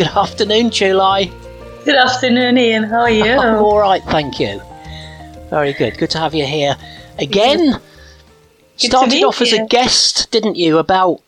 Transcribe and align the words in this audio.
Good 0.00 0.16
afternoon, 0.16 0.70
July. 0.70 1.26
Good 1.84 1.94
afternoon, 1.94 2.56
Ian. 2.56 2.84
How 2.84 3.00
are 3.00 3.10
you? 3.10 3.22
I'm 3.34 3.56
all 3.62 3.78
right, 3.78 4.02
thank 4.04 4.40
you. 4.40 4.58
Very 5.50 5.74
good. 5.74 5.98
Good 5.98 6.08
to 6.12 6.18
have 6.18 6.34
you 6.34 6.46
here 6.46 6.74
again. 7.18 7.72
Good 7.72 7.80
Started 8.78 9.22
off 9.24 9.40
you. 9.40 9.46
as 9.46 9.52
a 9.52 9.66
guest, 9.66 10.30
didn't 10.30 10.56
you, 10.56 10.78
about 10.78 11.20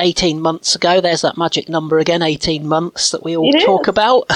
18 0.00 0.40
months 0.40 0.74
ago? 0.74 1.00
There's 1.00 1.20
that 1.22 1.38
magic 1.38 1.68
number 1.68 2.00
again, 2.00 2.20
18 2.20 2.66
months 2.66 3.12
that 3.12 3.22
we 3.22 3.36
all 3.36 3.54
It 3.54 3.64
talk 3.64 3.82
is. 3.82 3.88
about. 3.90 4.28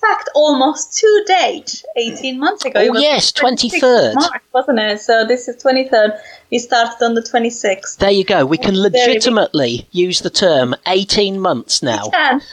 Fact 0.00 0.28
almost 0.34 0.96
to 0.98 1.24
date, 1.26 1.82
18 1.96 2.38
months 2.38 2.64
ago. 2.64 2.78
Oh, 2.80 2.98
yes, 2.98 3.32
23rd. 3.32 4.14
March, 4.14 4.42
wasn't 4.52 4.78
it? 4.78 5.00
So 5.00 5.26
this 5.26 5.48
is 5.48 5.60
23rd. 5.62 6.16
We 6.52 6.60
started 6.60 7.04
on 7.04 7.14
the 7.14 7.20
26th. 7.22 7.96
There 7.96 8.10
you 8.10 8.22
go. 8.24 8.46
We 8.46 8.58
can 8.58 8.80
legitimately 8.80 9.88
use 9.90 10.20
the 10.20 10.30
term 10.30 10.76
18 10.86 11.40
months 11.40 11.82
now. 11.82 12.08
Can. 12.10 12.40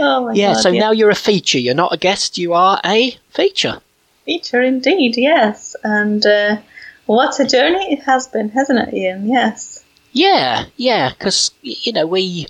oh 0.00 0.24
my 0.26 0.32
Yeah, 0.34 0.54
god. 0.54 0.60
so 0.60 0.70
yes. 0.70 0.80
now 0.80 0.90
you're 0.92 1.10
a 1.10 1.14
feature. 1.14 1.58
You're 1.58 1.74
not 1.74 1.92
a 1.92 1.96
guest, 1.98 2.38
you 2.38 2.54
are 2.54 2.80
a 2.84 3.16
feature. 3.30 3.80
feature 4.24 4.62
indeed, 4.62 5.16
yes. 5.16 5.76
And 5.84 6.24
uh, 6.24 6.56
what 7.06 7.38
a 7.40 7.44
journey 7.46 7.92
it 7.92 8.02
has 8.04 8.28
been, 8.28 8.48
hasn't 8.50 8.78
it, 8.88 8.94
Ian? 8.94 9.28
Yes. 9.28 9.84
Yeah, 10.12 10.64
yeah, 10.76 11.10
because 11.10 11.50
you 11.62 11.92
know 11.92 12.06
we 12.06 12.46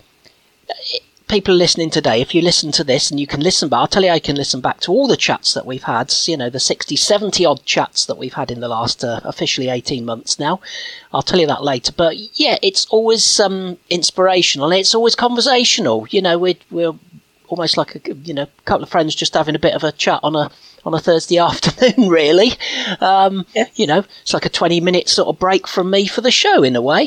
people 1.30 1.54
listening 1.54 1.88
today. 1.90 2.20
If 2.20 2.34
you 2.34 2.42
listen 2.42 2.72
to 2.72 2.84
this, 2.84 3.10
and 3.10 3.18
you 3.20 3.26
can 3.26 3.40
listen 3.40 3.68
back, 3.68 3.78
I'll 3.78 3.86
tell 3.86 4.02
you, 4.04 4.10
I 4.10 4.18
can 4.18 4.36
listen 4.36 4.60
back 4.60 4.80
to 4.80 4.90
all 4.90 5.06
the 5.06 5.16
chats 5.16 5.54
that 5.54 5.64
we've 5.64 5.84
had. 5.84 6.12
You 6.26 6.36
know, 6.36 6.50
the 6.50 6.60
60, 6.60 6.96
70 6.96 7.44
odd 7.46 7.64
chats 7.64 8.04
that 8.06 8.18
we've 8.18 8.34
had 8.34 8.50
in 8.50 8.60
the 8.60 8.68
last 8.68 9.04
uh, 9.04 9.20
officially 9.24 9.68
eighteen 9.68 10.04
months 10.04 10.38
now. 10.38 10.60
I'll 11.14 11.22
tell 11.22 11.38
you 11.40 11.46
that 11.46 11.62
later. 11.64 11.92
But 11.96 12.16
yeah, 12.38 12.58
it's 12.62 12.84
always 12.86 13.40
um, 13.40 13.78
inspirational. 13.88 14.70
and 14.70 14.80
It's 14.80 14.94
always 14.94 15.14
conversational. 15.14 16.06
You 16.10 16.20
know, 16.20 16.36
we're 16.38 16.56
we're 16.70 16.92
almost 17.48 17.76
like 17.76 17.94
a 18.08 18.14
you 18.14 18.34
know 18.34 18.46
couple 18.64 18.82
of 18.82 18.90
friends 18.90 19.14
just 19.14 19.34
having 19.34 19.54
a 19.54 19.58
bit 19.60 19.74
of 19.74 19.84
a 19.84 19.92
chat 19.92 20.20
on 20.22 20.34
a 20.36 20.50
on 20.84 20.94
a 20.94 20.98
Thursday 20.98 21.38
afternoon. 21.50 22.08
Really, 22.08 22.52
um, 23.00 23.46
Yes. 23.54 23.70
you 23.76 23.86
know, 23.86 24.04
it's 24.22 24.34
like 24.34 24.46
a 24.46 24.50
twenty 24.50 24.80
minute 24.80 25.08
sort 25.08 25.28
of 25.28 25.38
break 25.38 25.68
from 25.68 25.90
me 25.90 26.06
for 26.06 26.20
the 26.22 26.30
show 26.32 26.62
in 26.64 26.74
a 26.76 26.82
way. 26.82 27.06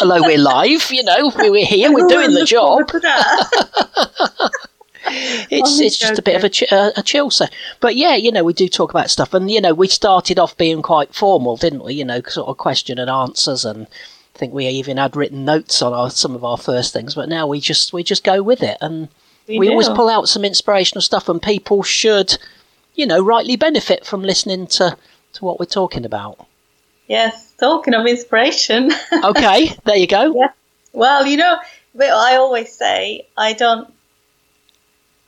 Although 0.00 0.22
we're 0.22 0.38
live, 0.38 0.90
you 0.92 1.02
know, 1.02 1.32
we- 1.38 1.50
we're 1.50 1.66
here, 1.66 1.92
we're 1.92 2.06
doing 2.08 2.32
the 2.34 2.44
job. 2.44 2.68
forward 2.68 2.88
to 2.88 3.00
that. 3.00 4.50
It's 5.04 5.80
Oh, 5.80 5.82
it's 5.82 5.98
just 5.98 6.18
a 6.18 6.22
bit 6.22 6.36
of 6.36 6.44
a, 6.44 6.48
ch- 6.48 6.72
uh, 6.72 6.92
a 6.96 7.02
chill 7.02 7.28
so 7.30 7.46
but 7.80 7.96
yeah 7.96 8.14
you 8.14 8.30
know 8.30 8.44
we 8.44 8.52
do 8.52 8.68
talk 8.68 8.90
about 8.90 9.10
stuff 9.10 9.34
and 9.34 9.50
you 9.50 9.60
know 9.60 9.74
we 9.74 9.88
started 9.88 10.38
off 10.38 10.56
being 10.56 10.80
quite 10.80 11.12
formal 11.12 11.56
didn't 11.56 11.84
we? 11.84 11.94
You 11.94 12.04
know 12.04 12.22
sort 12.22 12.48
of 12.48 12.56
question 12.56 12.98
and 13.00 13.10
answers 13.10 13.64
and 13.64 13.88
I 14.34 14.38
think 14.38 14.54
we 14.54 14.68
even 14.68 14.96
had 14.98 15.16
written 15.16 15.44
notes 15.44 15.82
on 15.82 15.92
our, 15.92 16.08
some 16.08 16.36
of 16.36 16.44
our 16.44 16.56
first 16.56 16.92
things 16.92 17.16
but 17.16 17.28
now 17.28 17.48
we 17.48 17.58
just 17.60 17.92
we 17.92 18.04
just 18.04 18.22
go 18.24 18.42
with 18.42 18.62
it 18.62 18.78
and 18.80 19.08
we, 19.48 19.68
always 19.68 19.88
pull 19.88 20.08
out 20.08 20.28
some 20.28 20.44
inspirational 20.44 21.02
stuff 21.02 21.28
and 21.28 21.42
people 21.42 21.82
should 21.82 22.38
you 22.94 23.04
know 23.04 23.20
rightly 23.20 23.56
benefit 23.56 24.06
from 24.06 24.22
listening 24.22 24.68
to 24.68 24.96
to 25.32 25.44
what 25.44 25.58
we're 25.58 25.66
talking 25.66 26.04
about. 26.06 26.46
Yes, 27.08 27.51
talking 27.62 27.94
of 27.94 28.06
inspiration. 28.06 28.90
okay 29.30 29.76
there 29.84 29.96
you 29.96 30.08
go 30.08 30.34
Yeah. 30.34 30.50
Well, 30.92 31.26
you 31.26 31.38
know, 31.38 31.56
I 31.98 32.36
always 32.36 32.70
say 32.74 33.26
I 33.36 33.54
don't. 33.54 33.88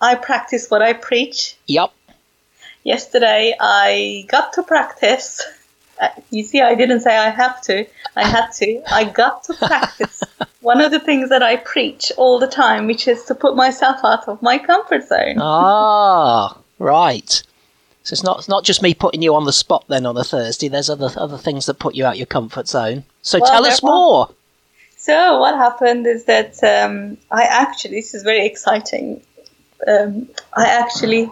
I 0.01 0.17
practice 0.17 0.71
what 0.71 0.83
I 0.83 0.93
preach. 0.93 1.57
yep 1.67 1.91
Yesterday, 2.83 3.55
I 3.59 4.27
got 4.29 4.53
to 4.55 4.63
practice. 4.63 5.41
Uh, 5.99 6.09
you 6.31 6.43
see, 6.43 6.61
I 6.61 6.75
didn't 6.75 7.01
say 7.01 7.17
I 7.17 7.31
have 7.31 7.63
to. 7.63 7.87
I 8.15 8.25
had 8.27 8.49
to. 8.61 8.83
I 8.93 9.05
got 9.05 9.45
to 9.45 9.55
practice 9.55 10.23
one 10.61 10.81
of 10.83 10.91
the 10.91 11.01
things 11.01 11.31
that 11.31 11.43
I 11.43 11.57
preach 11.57 12.13
all 12.19 12.39
the 12.39 12.53
time, 12.65 12.87
which 12.87 13.09
is 13.09 13.25
to 13.27 13.35
put 13.35 13.57
myself 13.57 14.01
out 14.05 14.29
of 14.29 14.43
my 14.43 14.59
comfort 14.59 15.09
zone. 15.09 15.37
Ah, 15.41 16.59
right. 16.79 17.43
So 18.05 18.13
it's 18.13 18.23
not 18.23 18.39
it's 18.39 18.49
not 18.49 18.65
just 18.65 18.83
me 18.83 18.95
putting 18.95 19.23
you 19.23 19.35
on 19.35 19.45
the 19.45 19.53
spot 19.53 19.87
then 19.89 20.07
on 20.07 20.17
a 20.17 20.25
Thursday. 20.25 20.69
There's 20.69 20.91
other 20.91 21.11
other 21.17 21.39
things 21.39 21.67
that 21.67 21.79
put 21.79 21.95
you 21.95 22.05
out 22.05 22.19
your 22.19 22.27
comfort 22.27 22.69
zone. 22.69 23.05
So 23.23 23.41
Well, 23.41 23.51
tell 23.51 23.67
us 23.67 23.83
more. 23.83 24.29
So 24.97 25.39
what 25.39 25.55
happened 25.57 26.07
is 26.07 26.25
that 26.25 26.63
um, 26.65 27.19
I 27.31 27.43
actually, 27.43 27.97
this 27.97 28.15
is 28.15 28.23
very 28.23 28.47
exciting. 28.47 29.21
Um, 29.87 30.29
I 30.55 30.65
actually 30.67 31.25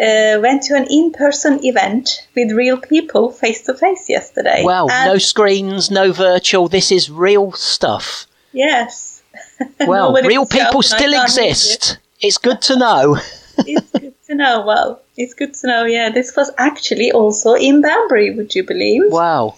uh, 0.00 0.40
went 0.40 0.64
to 0.64 0.74
an 0.74 0.86
in-person 0.90 1.64
event 1.64 2.26
with 2.34 2.50
real 2.50 2.76
people, 2.76 3.30
face 3.30 3.62
to 3.66 3.74
face, 3.74 4.08
yesterday. 4.08 4.64
Wow, 4.64 4.86
no 4.86 5.18
screens, 5.18 5.92
no 5.92 6.10
virtual. 6.10 6.66
This 6.66 6.90
is 6.90 7.08
real 7.08 7.52
stuff. 7.52 8.26
Yes. 8.52 9.22
Well, 9.86 10.12
real 10.12 10.46
people 10.46 10.82
still 10.82 10.98
can't 10.98 11.10
hear 11.10 11.18
you. 11.18 11.50
exist. 11.50 11.98
It's 12.20 12.38
good 12.38 12.60
to 12.62 12.76
know. 12.76 13.18
it's 13.58 13.90
good 13.90 14.13
to 14.38 14.42
know. 14.44 14.64
Well, 14.66 15.00
it's 15.16 15.34
good 15.34 15.54
to 15.54 15.66
know. 15.66 15.84
Yeah, 15.84 16.10
this 16.10 16.34
was 16.36 16.50
actually 16.58 17.12
also 17.12 17.54
in 17.54 17.80
Banbury. 17.80 18.30
Would 18.36 18.54
you 18.54 18.64
believe? 18.64 19.02
Wow. 19.10 19.56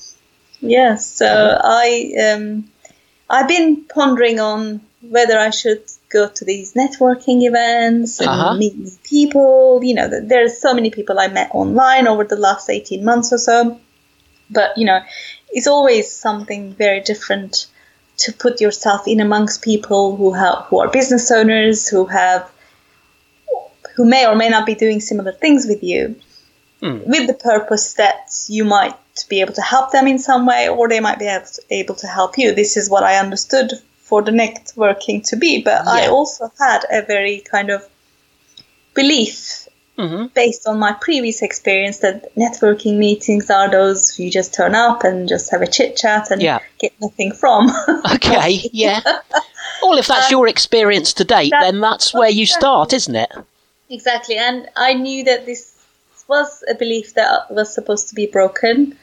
Yes. 0.60 1.06
So 1.06 1.26
I 1.62 2.12
um, 2.32 2.70
I've 3.28 3.48
been 3.48 3.84
pondering 3.84 4.40
on 4.40 4.80
whether 5.02 5.38
I 5.38 5.50
should 5.50 5.82
go 6.08 6.28
to 6.28 6.44
these 6.44 6.72
networking 6.74 7.42
events 7.46 8.20
and 8.20 8.28
Uh-huh. 8.30 8.56
meet 8.56 8.76
new 8.76 8.90
people. 9.04 9.80
You 9.84 9.94
know, 9.94 10.08
th- 10.10 10.22
there's 10.26 10.58
so 10.60 10.74
many 10.74 10.90
people 10.90 11.18
I 11.18 11.28
met 11.28 11.50
online 11.52 12.08
over 12.08 12.24
the 12.24 12.36
last 12.36 12.70
18 12.70 13.04
months 13.04 13.32
or 13.32 13.38
so. 13.38 13.78
But 14.50 14.78
you 14.78 14.86
know, 14.86 15.00
it's 15.50 15.66
always 15.66 16.10
something 16.10 16.72
very 16.74 17.00
different 17.00 17.66
to 18.18 18.32
put 18.32 18.60
yourself 18.60 19.06
in 19.06 19.20
amongst 19.20 19.62
people 19.62 20.16
who 20.16 20.32
have 20.32 20.64
who 20.68 20.80
are 20.80 20.88
business 20.88 21.30
owners 21.30 21.86
who 21.88 22.06
have 22.06 22.50
who 23.96 24.04
may 24.04 24.26
or 24.26 24.34
may 24.36 24.48
not 24.48 24.66
be 24.66 24.74
doing 24.74 25.00
similar 25.00 25.32
things 25.32 25.66
with 25.66 25.82
you 25.82 26.14
Hmm. 26.82 26.98
with 27.06 27.26
the 27.26 27.32
purpose 27.52 27.94
that 27.94 28.28
you 28.48 28.62
might 28.66 28.94
be 29.30 29.40
able 29.40 29.54
to 29.54 29.62
help 29.62 29.92
them 29.92 30.06
in 30.06 30.18
some 30.18 30.44
way 30.44 30.68
or 30.68 30.88
they 30.88 31.00
might 31.00 31.18
be 31.18 31.24
able 31.70 31.94
to, 31.94 32.06
help 32.06 32.36
you 32.36 32.54
this 32.54 32.76
is 32.76 32.90
what 32.90 33.02
i 33.02 33.16
understood 33.16 33.72
for 34.08 34.20
the 34.22 34.30
networking 34.30 35.24
to 35.28 35.36
be 35.36 35.62
but 35.62 35.86
i 35.88 36.06
also 36.06 36.52
had 36.58 36.80
a 36.92 37.00
very 37.06 37.38
kind 37.54 37.70
of 37.70 37.80
belief 38.94 39.68
hmm 39.98 40.26
based 40.34 40.66
on 40.68 40.78
my 40.78 40.92
previous 41.00 41.40
experience 41.40 41.98
that 42.00 42.34
networking 42.36 42.98
meetings 42.98 43.48
are 43.48 43.70
those 43.70 44.18
you 44.18 44.30
just 44.30 44.52
turn 44.52 44.74
up 44.74 45.02
and 45.04 45.26
just 45.30 45.50
have 45.50 45.62
a 45.62 45.66
chit 45.66 45.96
chat 45.96 46.30
and 46.30 46.42
Yeah. 46.42 46.58
get 46.78 46.92
nothing 47.00 47.32
from 47.32 47.70
Okay. 48.14 48.68
Yeah. 48.72 49.00
Well, 49.82 49.98
if 49.98 50.06
that's 50.08 50.30
your 50.30 50.48
experience 50.48 51.12
to 51.14 51.24
date, 51.24 51.50
that- 51.50 51.60
then 51.60 51.80
that's 51.80 52.12
where 52.12 52.30
you 52.30 52.44
start, 52.46 52.92
isn't 52.92 53.14
it? 53.14 53.30
Exactly, 53.88 54.36
and 54.36 54.68
I 54.76 54.94
knew 54.94 55.24
that 55.24 55.46
this 55.46 55.72
was 56.28 56.64
a 56.68 56.74
belief 56.74 57.14
that 57.14 57.50
was 57.50 57.72
supposed 57.72 58.08
to 58.08 58.14
be 58.14 58.26
broken 58.26 58.96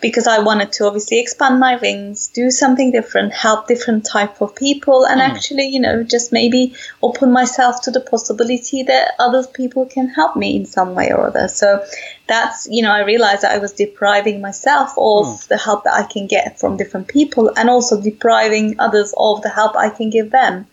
because 0.00 0.26
I 0.26 0.38
wanted 0.38 0.72
to 0.72 0.86
obviously 0.86 1.20
expand 1.20 1.60
my 1.60 1.76
wings, 1.76 2.28
do 2.28 2.50
something 2.50 2.90
different, 2.90 3.32
help 3.32 3.68
different 3.68 4.06
type 4.06 4.40
of 4.40 4.54
people, 4.54 5.04
and 5.04 5.20
hmm. 5.20 5.26
actually, 5.30 5.66
you 5.66 5.80
know, 5.80 6.02
just 6.02 6.32
maybe 6.32 6.74
open 7.02 7.32
myself 7.32 7.82
to 7.82 7.90
the 7.90 8.00
possibility 8.00 8.82
that 8.84 9.12
other 9.18 9.46
people 9.46 9.86
can 9.86 10.08
help 10.08 10.36
me 10.36 10.56
in 10.56 10.64
some 10.64 10.94
way 10.94 11.12
or 11.12 11.26
other. 11.26 11.48
So 11.48 11.84
that's, 12.26 12.66
you 12.70 12.82
know, 12.82 12.92
I 12.92 13.00
realized 13.00 13.42
that 13.42 13.52
I 13.52 13.58
was 13.58 13.72
depriving 13.72 14.40
myself 14.40 14.92
of 14.96 15.26
hmm. 15.26 15.46
the 15.48 15.58
help 15.58 15.84
that 15.84 15.94
I 15.94 16.04
can 16.04 16.26
get 16.26 16.58
from 16.58 16.76
different 16.76 17.08
people, 17.08 17.52
and 17.56 17.68
also 17.68 18.00
depriving 18.00 18.80
others 18.80 19.12
of 19.16 19.42
the 19.42 19.50
help 19.50 19.76
I 19.76 19.90
can 19.90 20.10
give 20.10 20.30
them 20.30 20.66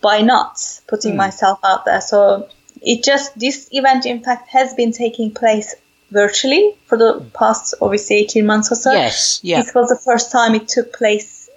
by 0.00 0.20
not 0.20 0.58
putting 0.86 1.12
hmm. 1.12 1.18
myself 1.18 1.58
out 1.62 1.84
there. 1.84 2.00
So 2.00 2.48
it 2.82 3.02
just 3.04 3.38
this 3.38 3.68
event, 3.72 4.06
in 4.06 4.22
fact, 4.22 4.48
has 4.50 4.74
been 4.74 4.92
taking 4.92 5.32
place 5.32 5.74
virtually 6.10 6.74
for 6.86 6.96
the 6.96 7.24
past 7.34 7.74
obviously 7.80 8.16
18 8.16 8.46
months 8.46 8.70
or 8.70 8.76
so. 8.76 8.92
Yes, 8.92 9.40
yeah. 9.42 9.62
This 9.62 9.74
was 9.74 9.88
the 9.88 9.96
first 10.04 10.30
time 10.30 10.54
it 10.54 10.68
took 10.68 10.92
place 10.92 11.48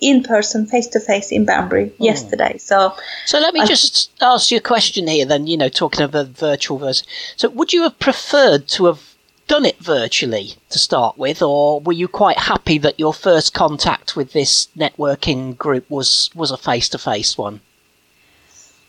in 0.00 0.22
person, 0.22 0.66
face 0.66 0.86
to 0.88 1.00
face 1.00 1.30
in 1.30 1.44
Banbury 1.44 1.88
Hmm. 1.98 2.02
yesterday. 2.02 2.58
So, 2.58 2.94
So 3.26 3.38
let 3.38 3.54
me 3.54 3.60
I- 3.60 3.66
just 3.66 4.10
ask 4.20 4.50
you 4.50 4.58
a 4.58 4.60
question 4.60 5.06
here 5.06 5.24
then, 5.24 5.46
you 5.46 5.56
know, 5.56 5.68
talking 5.68 6.02
of 6.02 6.14
a 6.14 6.24
virtual 6.24 6.78
version. 6.78 7.06
So 7.36 7.48
would 7.50 7.72
you 7.72 7.82
have 7.82 7.98
preferred 7.98 8.68
to 8.68 8.86
have 8.86 9.00
done 9.46 9.64
it 9.66 9.78
virtually 9.78 10.54
to 10.70 10.78
start 10.78 11.16
with, 11.18 11.42
or 11.42 11.78
were 11.80 11.92
you 11.92 12.08
quite 12.08 12.38
happy 12.38 12.78
that 12.78 12.98
your 12.98 13.12
first 13.14 13.52
contact 13.54 14.16
with 14.16 14.32
this 14.32 14.68
networking 14.76 15.56
group 15.56 15.84
was, 15.90 16.30
was 16.34 16.50
a 16.50 16.56
face 16.56 16.88
to 16.90 16.98
face 16.98 17.36
one? 17.38 17.60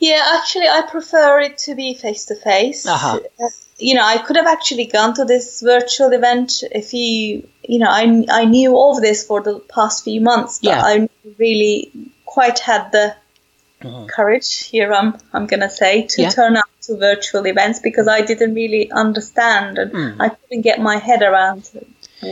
Yeah, 0.09 0.23
actually, 0.37 0.67
I 0.67 0.81
prefer 0.95 1.39
it 1.47 1.57
to 1.65 1.75
be 1.75 1.93
face 1.93 2.25
to 2.25 2.35
face. 2.35 2.85
You 3.77 3.93
know, 3.95 4.05
I 4.05 4.17
could 4.25 4.37
have 4.37 4.47
actually 4.47 4.85
gone 4.85 5.13
to 5.15 5.25
this 5.25 5.61
virtual 5.61 6.11
event 6.13 6.63
if 6.71 6.93
you, 6.93 7.45
you 7.67 7.79
know, 7.79 7.89
I, 7.89 8.03
I 8.41 8.45
knew 8.45 8.71
of 8.79 9.01
this 9.01 9.25
for 9.29 9.41
the 9.41 9.59
past 9.77 10.03
few 10.05 10.21
months, 10.21 10.59
but 10.63 10.69
Yeah. 10.69 10.81
I 10.93 11.09
really 11.37 11.91
quite 12.25 12.59
had 12.59 12.91
the 12.91 13.05
Mhm. 13.83 14.07
courage 14.07 14.51
here 14.73 14.89
I'm 14.99 15.09
I'm 15.33 15.45
gonna 15.51 15.69
say 15.69 15.93
to 16.13 16.21
Yeah. 16.21 16.29
turn 16.29 16.53
up 16.61 16.69
to 16.87 16.95
virtual 17.09 17.45
events 17.53 17.79
because 17.87 18.07
I 18.07 18.21
didn't 18.29 18.53
really 18.61 18.89
understand 19.03 19.77
and 19.81 19.91
Mm. 19.91 20.15
I 20.25 20.27
couldn't 20.29 20.61
get 20.69 20.79
my 20.91 20.97
head 21.07 21.21
around 21.29 21.61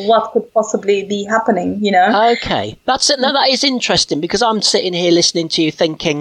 what 0.09 0.31
could 0.31 0.47
possibly 0.53 1.03
be 1.03 1.19
happening, 1.35 1.69
you 1.85 1.91
know. 1.91 2.07
Okay, 2.33 2.65
that's 2.85 3.09
it. 3.11 3.19
No, 3.19 3.29
that 3.33 3.49
is 3.49 3.63
interesting 3.75 4.21
because 4.21 4.41
I'm 4.41 4.61
sitting 4.61 4.93
here 4.93 5.11
listening 5.11 5.49
to 5.55 5.61
you, 5.61 5.71
thinking 5.83 6.19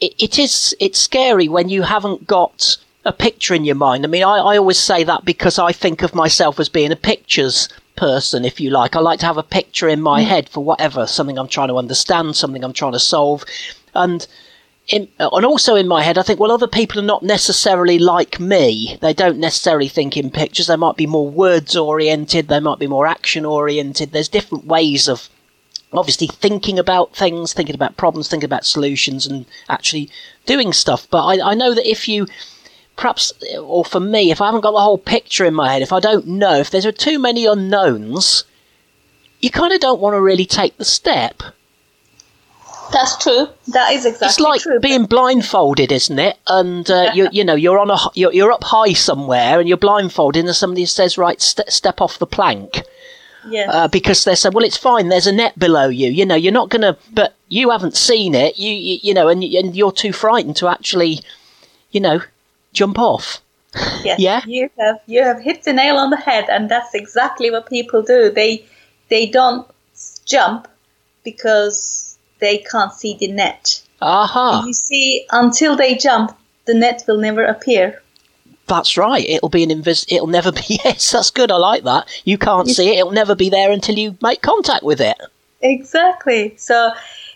it, 0.00 0.14
it 0.18 0.38
is 0.38 0.74
it's 0.80 0.98
scary 0.98 1.48
when 1.48 1.68
you 1.68 1.82
haven't 1.82 2.26
got 2.26 2.76
a 3.04 3.12
picture 3.12 3.54
in 3.54 3.64
your 3.64 3.76
mind. 3.76 4.04
I 4.04 4.08
mean, 4.08 4.24
I, 4.24 4.36
I 4.38 4.56
always 4.56 4.78
say 4.78 5.04
that 5.04 5.24
because 5.24 5.58
I 5.58 5.72
think 5.72 6.02
of 6.02 6.14
myself 6.14 6.60
as 6.60 6.68
being 6.68 6.92
a 6.92 6.96
pictures 6.96 7.68
person, 7.96 8.44
if 8.44 8.60
you 8.60 8.70
like. 8.70 8.96
I 8.96 9.00
like 9.00 9.20
to 9.20 9.26
have 9.26 9.38
a 9.38 9.42
picture 9.42 9.88
in 9.88 10.00
my 10.00 10.22
mm. 10.22 10.26
head 10.26 10.48
for 10.48 10.64
whatever 10.64 11.06
something 11.06 11.38
I'm 11.38 11.48
trying 11.48 11.68
to 11.68 11.78
understand, 11.78 12.36
something 12.36 12.64
I'm 12.64 12.72
trying 12.72 12.92
to 12.92 12.98
solve, 12.98 13.44
and. 13.94 14.26
In, 14.88 15.06
and 15.20 15.46
also 15.46 15.76
in 15.76 15.86
my 15.86 16.02
head, 16.02 16.18
I 16.18 16.22
think, 16.22 16.40
well, 16.40 16.50
other 16.50 16.66
people 16.66 16.98
are 16.98 17.04
not 17.04 17.22
necessarily 17.22 17.96
like 18.00 18.40
me. 18.40 18.98
They 19.00 19.12
don't 19.12 19.38
necessarily 19.38 19.86
think 19.86 20.16
in 20.16 20.32
pictures. 20.32 20.66
They 20.66 20.74
might 20.74 20.96
be 20.96 21.06
more 21.06 21.28
words 21.28 21.76
oriented. 21.76 22.48
They 22.48 22.58
might 22.58 22.80
be 22.80 22.88
more 22.88 23.06
action 23.06 23.44
oriented. 23.44 24.10
There's 24.10 24.28
different 24.28 24.64
ways 24.64 25.06
of 25.06 25.28
obviously 25.92 26.28
thinking 26.28 26.78
about 26.78 27.14
things, 27.14 27.52
thinking 27.52 27.74
about 27.74 27.96
problems, 27.96 28.28
thinking 28.28 28.46
about 28.46 28.64
solutions, 28.64 29.26
and 29.26 29.46
actually 29.68 30.10
doing 30.46 30.72
stuff. 30.72 31.08
But 31.10 31.24
I, 31.24 31.50
I 31.50 31.54
know 31.54 31.74
that 31.74 31.88
if 31.88 32.08
you, 32.08 32.26
perhaps, 32.96 33.32
or 33.58 33.84
for 33.84 34.00
me, 34.00 34.30
if 34.30 34.40
I 34.40 34.46
haven't 34.46 34.62
got 34.62 34.72
the 34.72 34.80
whole 34.80 34.98
picture 34.98 35.44
in 35.44 35.54
my 35.54 35.72
head, 35.72 35.82
if 35.82 35.92
I 35.92 36.00
don't 36.00 36.26
know, 36.26 36.58
if 36.58 36.70
there's 36.70 36.86
too 36.94 37.18
many 37.18 37.46
unknowns, 37.46 38.44
you 39.40 39.50
kind 39.50 39.72
of 39.72 39.80
don't 39.80 40.00
want 40.00 40.14
to 40.14 40.20
really 40.20 40.46
take 40.46 40.76
the 40.76 40.84
step. 40.84 41.42
That's 42.92 43.16
true. 43.22 43.48
That 43.68 43.92
is 43.92 44.04
exactly 44.04 44.26
it's 44.26 44.40
like 44.40 44.60
true. 44.62 44.80
being 44.80 45.06
blindfolded, 45.06 45.92
isn't 45.92 46.18
it? 46.18 46.36
And 46.48 46.90
uh, 46.90 47.12
you, 47.14 47.28
you 47.32 47.44
know, 47.44 47.54
you're 47.54 47.78
on 47.78 47.90
a, 47.90 47.96
you're, 48.14 48.32
you're 48.32 48.52
up 48.52 48.64
high 48.64 48.92
somewhere, 48.92 49.60
and 49.60 49.68
you're 49.68 49.78
blindfolded, 49.78 50.44
and 50.44 50.54
somebody 50.54 50.86
says, 50.86 51.16
"Right, 51.16 51.40
st- 51.40 51.70
step 51.70 52.00
off 52.00 52.18
the 52.18 52.26
plank." 52.26 52.82
Yes. 53.48 53.68
uh, 53.72 53.88
because 53.88 54.24
they 54.24 54.34
said, 54.34 54.54
"Well, 54.54 54.64
it's 54.64 54.76
fine. 54.76 55.08
There's 55.08 55.26
a 55.26 55.32
net 55.32 55.58
below 55.58 55.88
you. 55.88 56.10
You 56.10 56.26
know, 56.26 56.34
you're 56.34 56.52
not 56.52 56.68
going 56.68 56.82
to, 56.82 56.96
but 57.12 57.34
you 57.48 57.70
haven't 57.70 57.96
seen 57.96 58.34
it. 58.34 58.58
You, 58.58 58.72
you, 58.72 58.98
you 59.02 59.14
know, 59.14 59.28
and, 59.28 59.42
and 59.42 59.76
you're 59.76 59.92
too 59.92 60.12
frightened 60.12 60.56
to 60.56 60.68
actually, 60.68 61.20
you 61.90 62.00
know, 62.00 62.22
jump 62.72 62.98
off." 62.98 63.40
yes. 64.04 64.18
yeah. 64.18 64.42
You 64.46 64.68
have 64.78 65.00
you 65.06 65.22
have 65.22 65.40
hit 65.40 65.62
the 65.62 65.72
nail 65.72 65.96
on 65.96 66.10
the 66.10 66.16
head, 66.16 66.46
and 66.48 66.68
that's 66.68 66.94
exactly 66.94 67.50
what 67.50 67.68
people 67.68 68.02
do. 68.02 68.30
They 68.30 68.64
they 69.08 69.26
don't 69.26 69.66
jump 70.26 70.68
because 71.24 72.18
they 72.40 72.58
can't 72.58 72.92
see 72.92 73.16
the 73.18 73.28
net. 73.28 73.82
Aha, 74.02 74.64
You 74.66 74.72
see, 74.72 75.26
until 75.30 75.76
they 75.76 75.94
jump, 75.94 76.36
the 76.64 76.74
net 76.74 77.04
will 77.06 77.18
never 77.18 77.44
appear. 77.44 78.02
That's 78.70 78.96
right. 78.96 79.24
It'll 79.28 79.50
be 79.50 79.62
an 79.62 79.70
invis. 79.70 80.06
It'll 80.08 80.26
never 80.26 80.52
be. 80.60 80.80
Yes, 80.84 81.12
that's 81.12 81.30
good. 81.30 81.50
I 81.50 81.56
like 81.56 81.84
that. 81.84 82.08
You 82.24 82.38
can't 82.38 82.68
see 82.68 82.88
it. 82.94 82.98
It'll 83.00 83.12
never 83.12 83.34
be 83.34 83.50
there 83.50 83.70
until 83.70 83.96
you 83.96 84.16
make 84.22 84.40
contact 84.40 84.82
with 84.82 85.00
it. 85.00 85.18
Exactly. 85.60 86.54
So, 86.56 86.92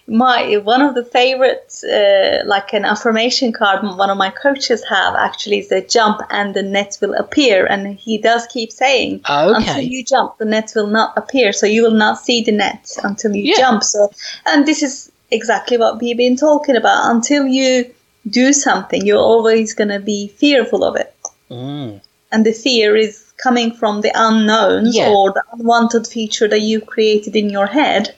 my 0.07 0.57
one 0.59 0.83
of 0.83 0.95
the 0.95 1.05
favorite, 1.05 1.75
uh, 1.85 2.47
like 2.47 2.73
an 2.73 2.85
affirmation 2.85 3.53
card, 3.53 3.83
one 3.83 4.11
of 4.11 4.19
my 4.19 4.31
coaches 4.31 4.85
have 4.89 5.15
actually 5.15 5.59
is 5.59 5.69
the 5.69 5.81
jump 5.83 6.21
and 6.31 6.55
the 6.55 6.63
net 6.63 6.99
will 7.01 7.15
appear, 7.15 7.67
and 7.67 7.99
he 7.99 8.19
does 8.19 8.47
keep 8.47 8.71
saying, 8.71 9.21
until 9.29 9.81
you 9.81 10.05
jump, 10.05 10.37
the 10.39 10.45
net 10.45 10.73
will 10.75 10.87
not 10.87 11.17
appear, 11.17 11.53
so 11.53 11.67
you 11.67 11.83
will 11.83 11.99
not 12.07 12.19
see 12.19 12.43
the 12.43 12.53
net 12.53 12.91
until 13.03 13.35
you 13.35 13.45
Yeah. 13.45 13.57
jump. 13.59 13.83
So, 13.83 14.11
and 14.47 14.67
this 14.67 14.83
is 14.83 15.11
exactly 15.31 15.77
what 15.79 16.01
we've 16.01 16.17
been 16.17 16.37
talking 16.37 16.77
about. 16.77 17.11
Until 17.11 17.47
you 17.47 17.91
do 18.29 18.53
something, 18.53 19.05
you're 19.07 19.19
always 19.33 19.75
going 19.75 19.89
to 19.91 20.01
be 20.01 20.29
fearful 20.29 20.85
of 20.85 20.97
it. 20.97 21.14
Mm. 21.51 22.01
and 22.33 22.45
the 22.47 22.53
fear 22.53 22.97
is 22.97 23.33
coming 23.37 23.73
from 23.73 24.01
the 24.01 24.11
unknowns 24.15 24.97
Yeah. 24.97 25.09
or 25.11 25.33
the 25.33 25.43
unwanted 25.53 26.07
feature 26.07 26.49
that 26.49 26.61
you've 26.61 26.87
created 26.87 27.37
in 27.37 27.51
your 27.51 27.67
head 27.67 28.15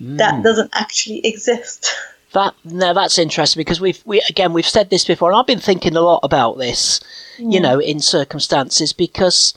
Mm. 0.00 0.16
that 0.18 0.42
doesn't 0.42 0.70
actually 0.72 1.20
exist. 1.26 1.86
That 2.32 2.54
no, 2.64 2.94
that's 2.94 3.18
interesting 3.18 3.58
because 3.58 3.80
we've 3.80 4.00
we 4.04 4.22
again 4.30 4.52
we've 4.52 4.68
said 4.76 4.88
this 4.88 5.04
before, 5.04 5.30
and 5.32 5.36
I've 5.40 5.48
been 5.48 5.58
thinking 5.58 5.96
a 5.96 6.00
lot 6.00 6.20
about 6.22 6.58
this, 6.58 7.00
you 7.38 7.58
know, 7.58 7.80
in 7.80 7.98
circumstances 7.98 8.92
because, 8.92 9.52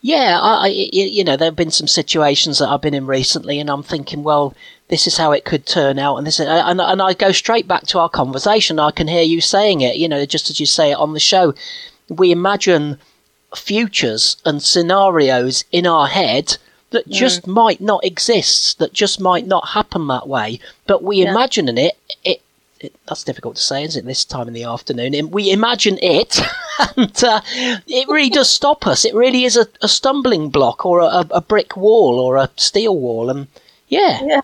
yeah, 0.00 0.36
I, 0.42 0.66
I 0.66 0.68
y- 0.70 0.90
you 0.92 1.22
know 1.22 1.36
there 1.36 1.46
have 1.46 1.54
been 1.54 1.70
some 1.70 1.86
situations 1.86 2.58
that 2.58 2.68
I've 2.68 2.80
been 2.82 2.94
in 2.94 3.06
recently, 3.06 3.60
and 3.60 3.70
I'm 3.70 3.84
thinking, 3.84 4.24
well, 4.24 4.54
this 4.88 5.06
is 5.06 5.16
how 5.18 5.30
it 5.30 5.44
could 5.44 5.66
turn 5.66 6.00
out, 6.00 6.16
and 6.16 6.26
this 6.26 6.40
is, 6.40 6.48
and 6.48 6.80
and 6.80 7.00
I 7.00 7.12
go 7.14 7.30
straight 7.30 7.68
back 7.68 7.86
to 7.86 8.00
our 8.00 8.08
conversation. 8.08 8.80
I 8.80 8.90
can 8.90 9.06
hear 9.06 9.22
you 9.22 9.40
saying 9.40 9.82
it, 9.82 9.94
you 9.94 10.08
know, 10.08 10.26
just 10.26 10.50
as 10.50 10.58
you 10.58 10.66
say 10.66 10.90
it 10.90 10.98
on 10.98 11.12
the 11.12 11.20
show. 11.20 11.54
We 12.08 12.30
imagine 12.32 12.98
futures 13.54 14.36
and 14.44 14.62
scenarios 14.62 15.64
in 15.72 15.86
our 15.86 16.06
head 16.06 16.56
that 16.90 17.08
just 17.08 17.46
might 17.46 17.80
not 17.80 18.04
exist, 18.04 18.78
that 18.78 18.92
just 18.92 19.20
might 19.20 19.46
not 19.46 19.68
happen 19.70 20.06
that 20.08 20.28
way. 20.28 20.60
But 20.86 21.02
we 21.02 21.22
Yeah. 21.22 21.30
imagine 21.30 21.68
it, 21.76 21.96
it, 22.24 22.40
it. 22.80 22.94
That's 23.06 23.24
difficult 23.24 23.56
to 23.56 23.62
say, 23.62 23.82
isn't 23.84 24.04
it? 24.04 24.06
This 24.06 24.24
time 24.24 24.48
in 24.48 24.54
the 24.54 24.64
afternoon, 24.64 25.14
and 25.14 25.32
we 25.32 25.50
imagine 25.50 25.98
it, 26.00 26.38
and 26.96 27.24
uh, 27.24 27.40
it 27.86 28.08
really 28.08 28.30
does 28.30 28.48
stop 28.50 28.86
us. 28.86 29.04
It 29.04 29.14
really 29.14 29.44
is 29.44 29.56
a, 29.56 29.66
a 29.82 29.88
stumbling 29.88 30.50
block, 30.50 30.86
or 30.86 31.00
a, 31.00 31.26
a 31.30 31.40
brick 31.40 31.76
wall, 31.76 32.20
or 32.20 32.36
a 32.36 32.50
steel 32.56 32.96
wall, 32.96 33.30
and 33.30 33.48
yeah, 33.88 34.20
Yeah. 34.24 34.40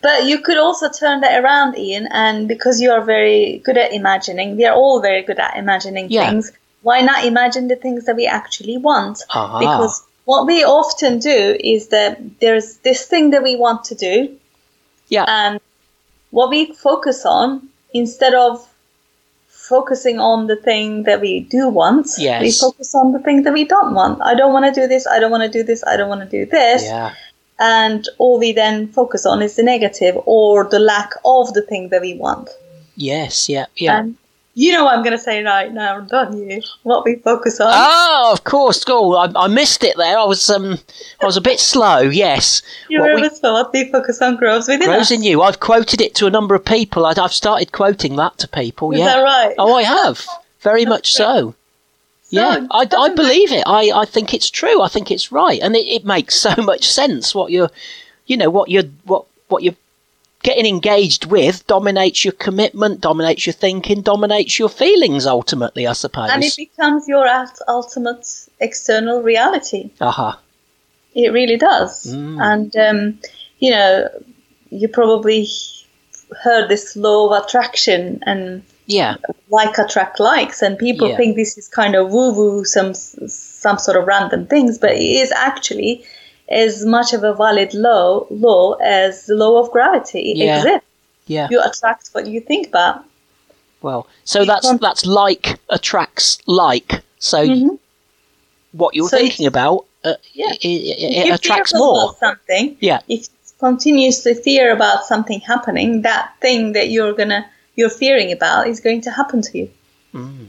But 0.00 0.24
you 0.26 0.40
could 0.40 0.56
also 0.56 0.88
turn 0.90 1.20
that 1.22 1.42
around, 1.42 1.76
Ian, 1.76 2.06
and 2.10 2.46
because 2.46 2.80
you 2.80 2.90
are 2.90 3.02
very 3.02 3.58
good 3.64 3.76
at 3.76 3.92
imagining, 3.92 4.56
we 4.56 4.64
are 4.66 4.74
all 4.74 5.00
very 5.00 5.22
good 5.22 5.38
at 5.38 5.56
imagining 5.56 6.06
Yeah. 6.10 6.30
things. 6.30 6.52
Why 6.84 7.00
not 7.00 7.24
imagine 7.24 7.68
the 7.68 7.76
things 7.76 8.04
that 8.04 8.14
we 8.14 8.26
actually 8.26 8.76
want? 8.76 9.22
Aha. 9.30 9.58
Because 9.58 10.04
what 10.26 10.46
we 10.46 10.64
often 10.64 11.18
do 11.18 11.56
is 11.58 11.88
that 11.88 12.40
there's 12.40 12.76
this 12.78 13.06
thing 13.06 13.30
that 13.30 13.42
we 13.42 13.56
want 13.56 13.84
to 13.84 13.94
do, 13.94 14.36
yeah, 15.08 15.24
and 15.26 15.60
what 16.30 16.50
we 16.50 16.72
focus 16.74 17.24
on 17.24 17.68
instead 17.92 18.34
of 18.34 18.68
focusing 19.48 20.18
on 20.20 20.46
the 20.46 20.56
thing 20.56 21.04
that 21.04 21.20
we 21.22 21.40
do 21.40 21.68
want 21.68 22.06
yes. 22.18 22.42
we 22.42 22.50
focus 22.50 22.94
on 22.94 23.12
the 23.12 23.18
thing 23.20 23.44
that 23.44 23.52
we 23.54 23.64
don't 23.64 23.94
want 23.94 24.20
i 24.20 24.34
don't 24.34 24.52
want 24.52 24.66
to 24.66 24.78
do 24.78 24.86
this 24.86 25.06
i 25.06 25.18
don't 25.18 25.30
want 25.30 25.42
to 25.42 25.48
do 25.48 25.62
this 25.62 25.82
i 25.86 25.96
don't 25.96 26.10
want 26.10 26.20
to 26.20 26.28
do 26.28 26.44
this 26.50 26.82
yeah, 26.82 27.14
and 27.58 28.06
all 28.18 28.38
we 28.38 28.52
then 28.52 28.86
focus 28.88 29.24
on 29.24 29.40
is 29.40 29.56
the 29.56 29.62
negative 29.62 30.18
or 30.26 30.68
the 30.68 30.78
lack 30.78 31.12
of 31.24 31.54
the 31.54 31.62
thing 31.62 31.88
that 31.88 32.02
we 32.02 32.12
want 32.12 32.50
yes, 32.94 33.48
yeah, 33.48 33.64
yeah. 33.76 34.00
and 34.00 34.18
you 34.54 34.72
know 34.72 34.84
what 34.84 34.94
i'm 34.94 35.02
going 35.02 35.16
to 35.16 35.22
say 35.22 35.42
right 35.42 35.72
now 35.72 36.00
don't 36.00 36.36
you 36.36 36.62
what 36.82 37.04
we 37.04 37.16
focus 37.16 37.60
on 37.60 37.68
Oh, 37.72 38.30
of 38.32 38.44
course. 38.44 38.84
Oh, 38.86 39.14
I, 39.16 39.30
I 39.36 39.48
missed 39.48 39.84
it 39.84 39.96
there. 39.96 40.18
I 40.18 40.24
was 40.24 40.48
um, 40.48 40.78
I 41.20 41.26
was 41.26 41.36
a 41.36 41.40
bit 41.40 41.58
slow. 41.58 42.00
Yes, 42.00 42.62
you 42.88 43.00
what 43.00 43.06
we- 43.06 43.14
remember 43.16 43.34
so 43.34 43.52
what 43.52 43.72
we 43.72 43.90
focus 43.90 44.22
on 44.22 44.36
grows 44.36 44.68
within 44.68 44.88
Rose 44.88 45.02
us 45.02 45.10
in 45.10 45.22
you. 45.22 45.42
I've 45.42 45.60
quoted 45.60 46.00
it 46.00 46.14
to 46.16 46.26
a 46.26 46.30
number 46.30 46.54
of 46.54 46.64
people. 46.64 47.04
I, 47.04 47.14
I've 47.16 47.32
started 47.32 47.72
quoting 47.72 48.16
that 48.16 48.38
to 48.38 48.48
people. 48.48 48.92
is 48.92 49.00
yeah. 49.00 49.06
that 49.06 49.22
right 49.22 49.54
Oh, 49.58 49.74
I 49.74 49.82
have. 49.82 50.24
Very 50.60 50.86
much 50.86 51.12
so. 51.12 51.54
Yeah, 52.30 52.66
I, 52.70 52.88
I 52.96 53.08
believe 53.10 53.52
it. 53.52 53.62
I, 53.66 53.90
I 53.94 54.04
think 54.06 54.34
it's 54.34 54.50
true. 54.50 54.80
I 54.82 54.88
think 54.88 55.10
it's 55.10 55.30
right, 55.30 55.60
and 55.60 55.76
it, 55.76 55.86
it 55.86 56.04
makes 56.04 56.34
so 56.36 56.54
much 56.62 56.90
sense. 56.90 57.34
What 57.34 57.52
you're, 57.52 57.70
you 58.26 58.36
know, 58.36 58.50
what 58.50 58.70
you're, 58.70 58.84
what 59.04 59.26
what 59.48 59.62
you're 59.62 59.76
getting 60.44 60.66
engaged 60.66 61.24
with 61.24 61.66
dominates 61.66 62.24
your 62.24 62.32
commitment, 62.34 63.00
dominates 63.00 63.46
your 63.46 63.52
thinking, 63.54 64.02
dominates 64.02 64.58
your 64.58 64.68
feelings. 64.68 65.26
Ultimately, 65.26 65.86
I 65.88 65.94
suppose. 65.94 66.30
and 66.30 66.44
it 66.44 66.54
becomes 66.56 67.08
your 67.08 67.26
ultimate 67.66 68.24
external 68.60 69.20
reality 69.22 69.90
Aha. 70.00 70.38
It 71.14 71.32
really 71.32 71.56
does. 71.56 72.06
Mm. 72.06 72.40
And, 72.50 72.76
um, 72.76 73.18
you 73.58 73.70
know, 73.70 74.08
you 74.70 74.88
probably 74.88 75.48
heard 76.42 76.68
this 76.68 76.96
law 76.96 77.28
of 77.28 77.44
attraction. 77.44 78.20
And 78.26 78.62
Yeah. 78.86 79.16
like 79.50 79.78
attract 79.78 80.18
likes, 80.20 80.60
and 80.60 80.76
people 80.78 81.08
Yeah. 81.08 81.16
think 81.16 81.36
this 81.36 81.56
is 81.56 81.68
kind 81.68 81.94
of 81.94 82.10
woo 82.12 82.32
woo, 82.32 82.64
some 82.64 82.92
some 82.94 83.78
sort 83.78 83.96
of 83.96 84.06
random 84.06 84.46
things, 84.46 84.76
but 84.78 84.90
it 84.92 85.16
is 85.22 85.30
actually 85.32 86.04
as 86.48 86.84
much 86.84 87.12
of 87.12 87.24
a 87.24 87.32
valid 87.34 87.72
law 87.74 88.26
law 88.30 88.74
as 88.74 89.26
the 89.26 89.34
law 89.34 89.60
of 89.60 89.70
gravity 89.70 90.32
Yeah. 90.36 90.58
exists. 90.58 90.86
Yeah. 91.26 91.48
You 91.50 91.60
attract 91.62 92.08
what 92.12 92.26
you 92.26 92.40
think 92.40 92.68
about. 92.68 93.04
Well, 93.80 94.06
so 94.24 94.40
You 94.40 94.46
that's 94.46 94.66
can't- 94.66 94.80
that's 94.80 95.04
like 95.06 95.58
attracts 95.70 96.38
like. 96.46 97.02
So 97.18 97.38
Mhm. 97.46 97.78
what 98.72 98.94
you're 98.94 99.08
So 99.08 99.16
thinking 99.18 99.46
about, 99.46 99.84
uh, 100.04 100.14
Yeah. 100.34 100.52
it, 100.52 100.64
it, 100.64 101.26
it 101.28 101.34
attracts 101.34 101.72
more. 101.74 102.04
about 102.04 102.18
something. 102.18 102.76
Yeah. 102.80 103.00
If 103.08 103.20
you 103.20 103.26
continuously 103.58 104.34
fear 104.34 104.72
about 104.72 105.04
something 105.06 105.40
happening, 105.40 106.02
that 106.02 106.32
thing 106.40 106.72
that 106.72 106.88
you're 106.90 107.14
gonna 107.14 107.46
you're 107.76 107.90
fearing 107.90 108.30
about 108.30 108.68
is 108.68 108.78
going 108.80 109.00
to 109.00 109.10
happen 109.10 109.42
to 109.42 109.58
you. 109.58 109.68
Mm. 110.14 110.48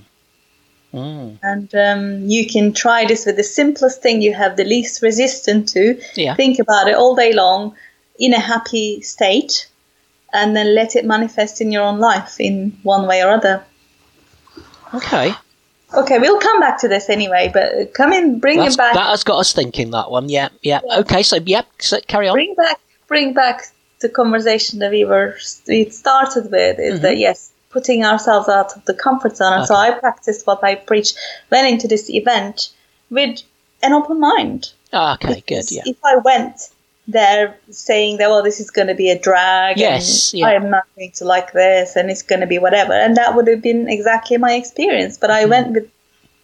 Mm. 0.95 1.39
And 1.43 1.75
um, 1.75 2.29
you 2.29 2.47
can 2.47 2.71
try 2.71 3.05
this 3.05 3.25
with 3.25 3.35
the 3.35 3.43
simplest 3.43 4.01
thing 4.01 4.21
you 4.21 4.33
have 4.33 4.55
the 4.55 4.63
least 4.63 5.01
resistance 5.01 5.73
to. 5.73 5.99
Yeah. 6.15 6.35
Think 6.35 6.59
about 6.59 6.87
it 6.87 6.95
all 6.95 7.15
day 7.15 7.33
long 7.33 7.75
in 8.17 8.33
a 8.33 8.39
happy 8.39 9.01
state 9.01 9.67
and 10.31 10.55
then 10.55 10.73
let 10.73 10.95
it 10.95 11.05
manifest 11.05 11.59
in 11.59 11.71
your 11.71 11.83
own 11.83 11.99
life 11.99 12.39
in 12.39 12.77
one 12.83 13.07
way 13.07 13.21
or 13.21 13.31
other. 13.31 13.63
Okay. 14.93 15.33
Okay, 15.93 16.19
we'll 16.19 16.39
come 16.39 16.59
back 16.61 16.79
to 16.79 16.87
this 16.87 17.09
anyway, 17.09 17.51
but 17.53 17.93
come 17.93 18.13
in, 18.13 18.39
bring 18.39 18.59
That's, 18.59 18.75
it 18.75 18.77
back, 18.77 18.95
that 18.95 19.09
has 19.09 19.23
got 19.23 19.39
us 19.39 19.53
thinking. 19.53 19.91
That 19.91 20.09
one. 20.09 20.29
Yeah. 20.29 20.49
Yeah. 20.61 20.79
Yeah. 20.85 20.99
Okay. 20.99 21.23
So 21.23 21.37
yep. 21.45 21.67
So 21.79 21.99
carry 22.07 22.27
on. 22.27 22.35
bring 22.35 22.55
back, 22.55 22.79
bring 23.07 23.33
back 23.33 23.63
the 23.99 24.09
conversation 24.09 24.79
that 24.79 24.91
we 24.91 25.03
were 25.05 25.37
we 25.67 25.89
started 25.89 26.51
with. 26.51 26.79
Is 26.79 27.01
that 27.01 27.17
yes, 27.17 27.51
putting 27.75 28.05
ourselves 28.05 28.47
out 28.57 28.69
of 28.77 28.85
the 28.85 28.93
comfort 28.93 29.35
zone. 29.35 29.53
And 29.59 29.67
so 29.67 29.75
I 29.75 29.91
practiced 29.91 30.47
what 30.47 30.63
I 30.63 30.75
preach, 30.75 31.09
Went 31.51 31.67
into 31.73 31.87
this 31.89 32.09
event 32.09 32.69
with 33.09 33.41
an 33.83 33.91
open 33.99 34.17
mind. 34.21 34.71
Ah, 34.93 35.15
okay. 35.15 35.43
Good. 35.45 35.69
Yeah. 35.69 35.83
If 35.85 35.97
I 36.11 36.15
went 36.29 36.55
there 37.07 37.57
saying 37.69 38.17
that, 38.19 38.29
well, 38.29 38.41
this 38.43 38.59
is 38.61 38.71
going 38.71 38.87
to 38.87 38.95
be 38.95 39.09
a 39.11 39.19
drag, 39.19 39.77
Yes, 39.77 40.31
and 40.33 40.39
yeah. 40.39 40.47
I'm 40.47 40.69
not 40.71 40.85
going 40.95 41.11
to 41.19 41.25
like 41.25 41.51
this, 41.51 41.95
and 41.97 42.09
it's 42.09 42.23
going 42.31 42.39
to 42.45 42.47
be 42.47 42.59
whatever, 42.59 42.93
and 42.93 43.17
that 43.17 43.35
would 43.35 43.47
have 43.47 43.61
been 43.61 43.87
exactly 43.97 44.37
my 44.37 44.53
experience. 44.61 45.17
But 45.17 45.29
Mm-hmm. 45.29 45.43
I 45.45 45.53
went 45.53 45.67
with 45.75 45.87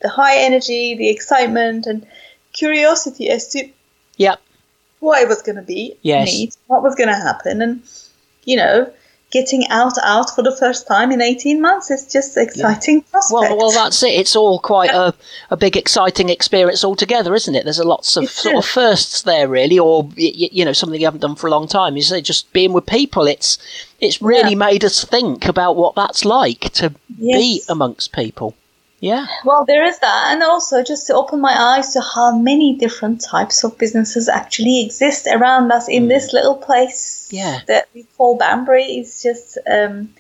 the 0.02 0.10
high 0.10 0.38
energy, 0.48 0.96
the 0.96 1.10
excitement, 1.10 1.88
and 1.88 2.06
curiosity 2.54 3.30
as 3.30 3.48
to 3.54 3.60
Yep. 4.18 4.38
what 5.00 5.22
it 5.24 5.28
was 5.30 5.42
going 5.42 5.56
to 5.64 5.68
be, 5.76 5.96
Yes. 6.02 6.58
what 6.68 6.84
was 6.84 6.96
going 6.96 7.10
to 7.16 7.22
happen, 7.30 7.62
and 7.66 7.82
you 8.44 8.58
know, 8.58 8.76
getting 9.32 9.68
out 9.70 9.98
out 10.04 10.30
for 10.36 10.44
the 10.44 10.56
first 10.56 10.88
time 10.88 11.12
in 11.12 11.22
18 11.22 11.62
months 11.62 11.90
is 11.90 12.06
just 12.12 12.38
exciting 12.38 13.02
prospect. 13.02 13.50
Well, 13.52 13.58
well, 13.58 13.72
that's 13.72 14.04
it. 14.04 14.10
It's 14.14 14.36
all 14.36 14.60
quite 14.60 14.92
a, 14.92 15.14
a 15.50 15.58
big, 15.58 15.76
exciting 15.78 16.30
experience 16.30 16.84
altogether, 16.84 17.34
isn't 17.34 17.56
it? 17.56 17.64
There's 17.64 17.80
a 17.80 17.88
lots 17.88 18.18
of 18.18 18.30
sort 18.30 18.58
of 18.58 18.66
firsts 18.66 19.22
there, 19.24 19.48
really, 19.48 19.80
or 19.80 20.04
y- 20.04 20.12
y- 20.18 20.50
you 20.52 20.66
know, 20.66 20.74
something 20.74 21.00
you 21.00 21.08
haven't 21.08 21.22
done 21.22 21.36
for 21.36 21.48
a 21.48 21.52
long 21.52 21.68
time. 21.68 21.96
You 21.96 22.02
say 22.04 22.22
just 22.22 22.52
being 22.54 22.74
with 22.74 22.86
people. 22.86 23.26
It's 23.26 23.58
it's 24.00 24.22
really 24.22 24.52
Yeah. 24.52 24.56
made 24.58 24.84
us 24.84 25.04
think 25.04 25.46
about 25.48 25.76
what 25.76 25.96
that's 25.96 26.26
like 26.26 26.72
to 26.74 26.94
be 27.18 27.62
amongst 27.70 28.12
people. 28.14 28.56
Yeah, 29.02 29.26
Well, 29.44 29.66
there 29.66 29.84
is 29.84 29.98
that, 29.98 30.28
and 30.32 30.44
also 30.44 30.84
just 30.84 31.08
to 31.08 31.16
open 31.16 31.42
my 31.42 31.56
eyes 31.60 31.94
to 31.94 32.02
how 32.02 32.38
many 32.38 32.76
different 32.76 33.20
types 33.20 33.64
of 33.64 33.76
businesses 33.80 34.30
actually 34.30 34.86
exist 34.86 35.28
around 35.28 35.72
us 35.72 35.90
in 35.90 36.08
this 36.08 36.32
little 36.34 36.56
place 36.56 37.28
Hmm. 37.32 37.36
Yeah. 37.38 37.60
that 37.68 37.88
we 37.96 38.06
call 38.16 38.38
Banbury. 38.38 39.00
is 39.00 39.24
just, 39.24 39.58
um, 39.68 40.14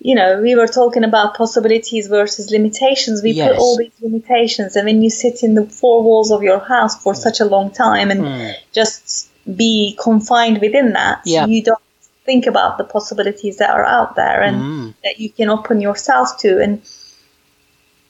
you 0.00 0.16
know, 0.16 0.40
we 0.42 0.56
were 0.56 0.66
talking 0.66 1.04
about 1.04 1.36
possibilities 1.36 2.08
versus 2.08 2.50
limitations. 2.50 3.22
We 3.22 3.30
Yes. 3.32 3.48
put 3.50 3.58
all 3.60 3.76
these 3.76 3.92
limitations, 4.00 4.74
and 4.74 4.84
when 4.86 5.00
you 5.00 5.10
sit 5.10 5.44
in 5.44 5.54
the 5.54 5.66
four 5.80 6.02
walls 6.02 6.32
of 6.32 6.42
your 6.42 6.58
house 6.58 6.94
for 7.02 7.14
such 7.14 7.38
a 7.40 7.44
long 7.54 7.70
time 7.70 8.10
and 8.10 8.22
Mm. 8.22 8.54
just 8.72 9.28
be 9.64 9.96
confined 10.08 10.58
within 10.60 10.92
that, 10.94 11.20
Yeah. 11.24 11.46
you 11.46 11.62
don't 11.62 11.86
think 12.26 12.46
about 12.48 12.78
the 12.78 12.84
possibilities 12.96 13.58
that 13.58 13.70
are 13.70 13.84
out 13.86 14.16
there 14.16 14.42
and 14.42 14.56
Mm. 14.62 14.94
that 15.04 15.20
you 15.20 15.30
can 15.30 15.48
open 15.56 15.80
yourself 15.80 16.36
to 16.38 16.60
and 16.64 16.82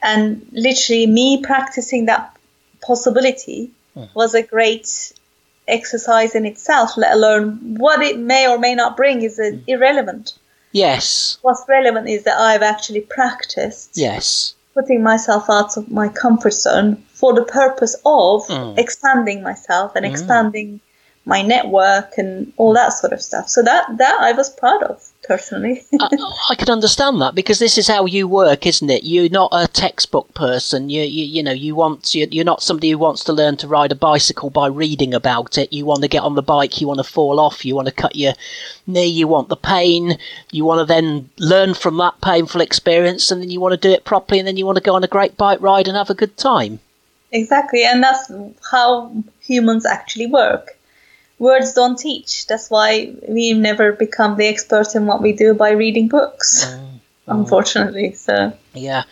and 0.09 0.47
literally 0.53 1.07
me 1.07 1.43
practicing 1.43 2.07
that 2.07 2.23
possibility 2.81 3.71
was 4.15 4.35
a 4.35 4.43
great 4.43 4.89
exercise 5.67 6.35
in 6.35 6.45
itself 6.47 6.97
let 6.97 7.13
alone 7.19 7.77
what 7.85 8.01
it 8.01 8.17
may 8.19 8.49
or 8.49 8.59
may 8.59 8.75
not 8.75 8.97
bring 8.97 9.23
is 9.23 9.39
uh, 9.39 9.51
irrelevant. 9.67 10.27
Yes, 10.73 11.39
what's 11.43 11.65
relevant 11.69 12.09
is 12.09 12.23
that 12.25 12.39
i've 12.49 12.63
actually 12.63 13.01
practiced 13.01 13.91
yes, 13.95 14.55
putting 14.75 15.03
myself 15.03 15.45
out 15.51 15.77
of 15.79 15.91
my 15.91 16.09
comfort 16.09 16.53
zone 16.53 16.91
for 17.21 17.31
the 17.35 17.45
purpose 17.61 17.95
of 18.05 18.47
Mm. 18.49 18.79
expanding 18.79 19.43
myself 19.43 19.89
and 19.97 20.05
expanding 20.07 20.81
my 21.25 21.43
network 21.43 22.11
and 22.23 22.53
all 22.57 22.73
that 22.81 22.93
sort 23.01 23.13
of 23.13 23.21
stuff. 23.21 23.47
So 23.55 23.61
that 23.71 23.85
that 24.03 24.17
i 24.29 24.33
was 24.33 24.49
proud 24.63 24.83
of 24.93 24.97
personally 25.29 25.85
I, 26.01 26.09
I 26.51 26.55
can 26.55 26.71
understand 26.71 27.21
that 27.21 27.35
because 27.35 27.59
this 27.59 27.79
is 27.79 27.87
how 27.87 28.07
you 28.07 28.27
work, 28.27 28.67
isn't 28.67 28.91
it? 28.91 29.05
You're 29.05 29.29
not 29.29 29.51
a 29.53 29.69
textbook 29.69 30.33
person. 30.35 30.89
You, 30.89 31.03
you, 31.03 31.25
you 31.25 31.43
know, 31.43 31.53
you 31.53 31.75
want 31.75 32.15
you, 32.15 32.27
you're 32.31 32.45
not 32.45 32.63
somebody 32.63 32.91
who 32.91 32.99
wants 32.99 33.23
to 33.25 33.33
learn 33.33 33.57
to 33.59 33.69
ride 33.69 33.93
a 33.93 33.95
bicycle 33.95 34.51
by 34.51 34.67
reading 34.67 35.13
about 35.15 35.59
it. 35.59 35.73
You 35.73 35.85
want 35.85 36.03
to 36.03 36.09
get 36.09 36.23
on 36.23 36.35
the 36.35 36.43
bike. 36.43 36.81
You 36.81 36.89
want 36.89 36.99
to 36.99 37.05
fall 37.05 37.39
off. 37.39 37.65
You 37.65 37.75
want 37.75 37.89
to 37.89 37.95
cut 37.95 38.17
your 38.17 38.33
knee. 38.87 39.07
You 39.07 39.29
want 39.29 39.49
the 39.49 39.57
pain. 39.57 40.19
You 40.51 40.65
want 40.65 40.81
to 40.81 40.85
then 40.93 41.29
learn 41.39 41.75
from 41.75 41.99
that 41.99 42.21
painful 42.23 42.61
experience, 42.61 43.31
and 43.31 43.43
then 43.43 43.51
you 43.51 43.61
want 43.61 43.73
to 43.73 43.89
do 43.89 43.93
it 43.93 44.05
properly, 44.05 44.39
and 44.39 44.49
then 44.49 44.57
you 44.57 44.67
want 44.67 44.79
to 44.79 44.85
go 44.85 44.95
on 44.95 45.05
a 45.05 45.09
great 45.09 45.37
bike 45.37 45.61
ride 45.61 45.89
and 45.89 45.97
have 45.97 46.11
a 46.11 46.15
good 46.15 46.37
time. 46.37 46.81
Exactly, 47.33 47.85
and 47.85 48.03
that's 48.03 48.33
how 48.71 49.13
humans 49.41 49.85
actually 49.85 50.27
work. 50.27 50.78
Words 51.39 51.73
don't 51.75 51.97
teach. 51.99 52.47
That's 52.47 52.69
why 52.69 53.15
we 53.29 53.53
never 53.53 53.93
become 53.93 54.37
the 54.37 54.47
expert 54.47 54.95
in 54.95 55.07
what 55.07 55.23
we 55.23 55.33
do 55.33 55.55
by 55.55 55.71
reading 55.71 56.09
books, 56.09 56.67
unfortunately. 57.27 58.13
So, 58.15 58.53
Yeah, 58.75 59.05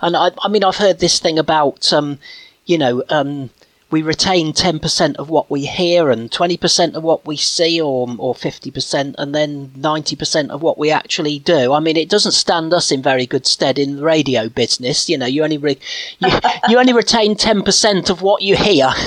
and 0.00 0.16
I, 0.16 0.30
I 0.40 0.48
mean, 0.48 0.64
I've 0.64 0.76
heard 0.76 0.98
this 0.98 1.18
thing 1.18 1.38
about, 1.38 1.92
um, 1.92 2.18
you 2.64 2.78
know, 2.78 3.02
um, 3.10 3.50
we 3.90 4.02
retain 4.02 4.52
ten 4.52 4.78
percent 4.80 5.18
of 5.18 5.28
what 5.28 5.50
we 5.50 5.66
hear 5.66 6.10
and 6.10 6.32
twenty 6.32 6.56
percent 6.56 6.96
of 6.96 7.02
what 7.04 7.26
we 7.26 7.36
see, 7.36 7.80
or 7.80 8.08
or 8.18 8.34
fifty 8.34 8.70
percent, 8.70 9.14
and 9.18 9.34
then 9.34 9.70
ninety 9.76 10.16
percent 10.16 10.50
of 10.50 10.62
what 10.62 10.78
we 10.78 10.90
actually 10.90 11.38
do. 11.38 11.72
I 11.72 11.80
mean, 11.80 11.96
it 11.96 12.08
doesn't 12.08 12.32
stand 12.32 12.72
us 12.74 12.90
in 12.90 13.02
very 13.02 13.26
good 13.26 13.46
stead 13.46 13.78
in 13.78 13.96
the 13.96 14.02
radio 14.02 14.48
business. 14.48 15.08
You 15.08 15.18
know, 15.18 15.26
you 15.26 15.44
only 15.44 15.58
re- 15.58 15.78
you, 16.18 16.30
you 16.68 16.78
only 16.78 16.92
retain 16.92 17.36
ten 17.36 17.62
percent 17.62 18.10
of 18.10 18.20
what 18.22 18.42
you 18.42 18.56
hear. 18.56 18.90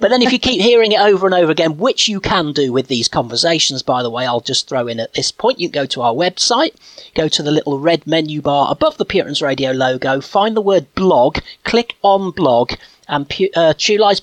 But 0.00 0.10
then 0.10 0.22
if 0.22 0.32
you 0.32 0.38
keep 0.38 0.60
hearing 0.60 0.92
it 0.92 1.00
over 1.00 1.26
and 1.26 1.34
over 1.34 1.50
again, 1.52 1.78
which 1.78 2.08
you 2.08 2.20
can 2.20 2.52
do 2.52 2.72
with 2.72 2.88
these 2.88 3.08
conversations, 3.08 3.82
by 3.82 4.02
the 4.02 4.10
way, 4.10 4.26
I'll 4.26 4.40
just 4.40 4.68
throw 4.68 4.86
in 4.86 5.00
at 5.00 5.14
this 5.14 5.32
point, 5.32 5.60
you 5.60 5.68
can 5.68 5.82
go 5.82 5.86
to 5.86 6.02
our 6.02 6.14
website, 6.14 6.74
go 7.14 7.28
to 7.28 7.42
the 7.42 7.50
little 7.50 7.78
red 7.78 8.06
menu 8.06 8.40
bar 8.40 8.70
above 8.70 8.98
the 8.98 9.04
Puritans 9.04 9.42
Radio 9.42 9.72
logo, 9.72 10.20
find 10.20 10.56
the 10.56 10.60
word 10.60 10.92
blog, 10.94 11.38
click 11.64 11.94
on 12.02 12.30
blog, 12.30 12.72
and 13.08 13.32
uh, 13.54 13.74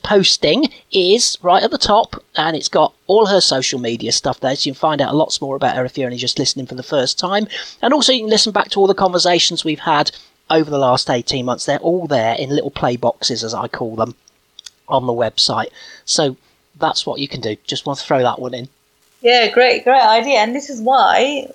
posting 0.04 0.70
is 0.92 1.38
right 1.42 1.64
at 1.64 1.72
the 1.72 1.78
top, 1.78 2.22
and 2.36 2.56
it's 2.56 2.68
got 2.68 2.94
all 3.08 3.28
her 3.28 3.40
social 3.40 3.80
media 3.80 4.12
stuff 4.12 4.40
there, 4.40 4.56
so 4.56 4.68
you 4.68 4.74
can 4.74 4.80
find 4.80 5.02
out 5.02 5.14
a 5.14 5.18
lot 5.18 5.38
more 5.42 5.56
about 5.56 5.76
her 5.76 5.86
if 5.86 5.98
you're 5.98 6.08
only 6.08 6.18
just 6.18 6.40
listening 6.40 6.66
for 6.66 6.76
the 6.76 6.84
first 6.84 7.18
time. 7.18 7.48
And 7.82 7.94
also, 7.94 8.12
you 8.12 8.22
can 8.22 8.30
listen 8.30 8.52
back 8.52 8.70
to 8.72 8.80
all 8.80 8.88
the 8.88 8.94
conversations 8.94 9.64
we've 9.64 9.80
had 9.80 10.12
over 10.50 10.70
the 10.70 10.78
last 10.78 11.10
18 11.10 11.46
months. 11.46 11.66
They're 11.66 11.78
all 11.80 12.08
there 12.08 12.36
in 12.36 12.50
little 12.50 12.72
play 12.72 12.98
boxes, 12.98 13.44
as 13.44 13.54
I 13.54 13.68
call 13.70 13.96
them 13.96 14.16
on 14.88 15.06
the 15.06 15.14
website. 15.14 15.70
So 16.06 16.36
that's 16.80 17.06
what 17.06 17.20
you 17.20 17.28
can 17.28 17.42
do. 17.42 17.56
Just 17.66 17.86
want 17.86 18.00
to 18.00 18.06
throw 18.06 18.22
that 18.22 18.40
one 18.40 18.54
in. 18.54 18.68
yeah, 19.22 19.50
great, 19.52 19.84
great 19.84 20.02
idea. 20.02 20.40
And 20.40 20.56
this 20.56 20.70
is 20.70 20.82
why, 20.82 21.48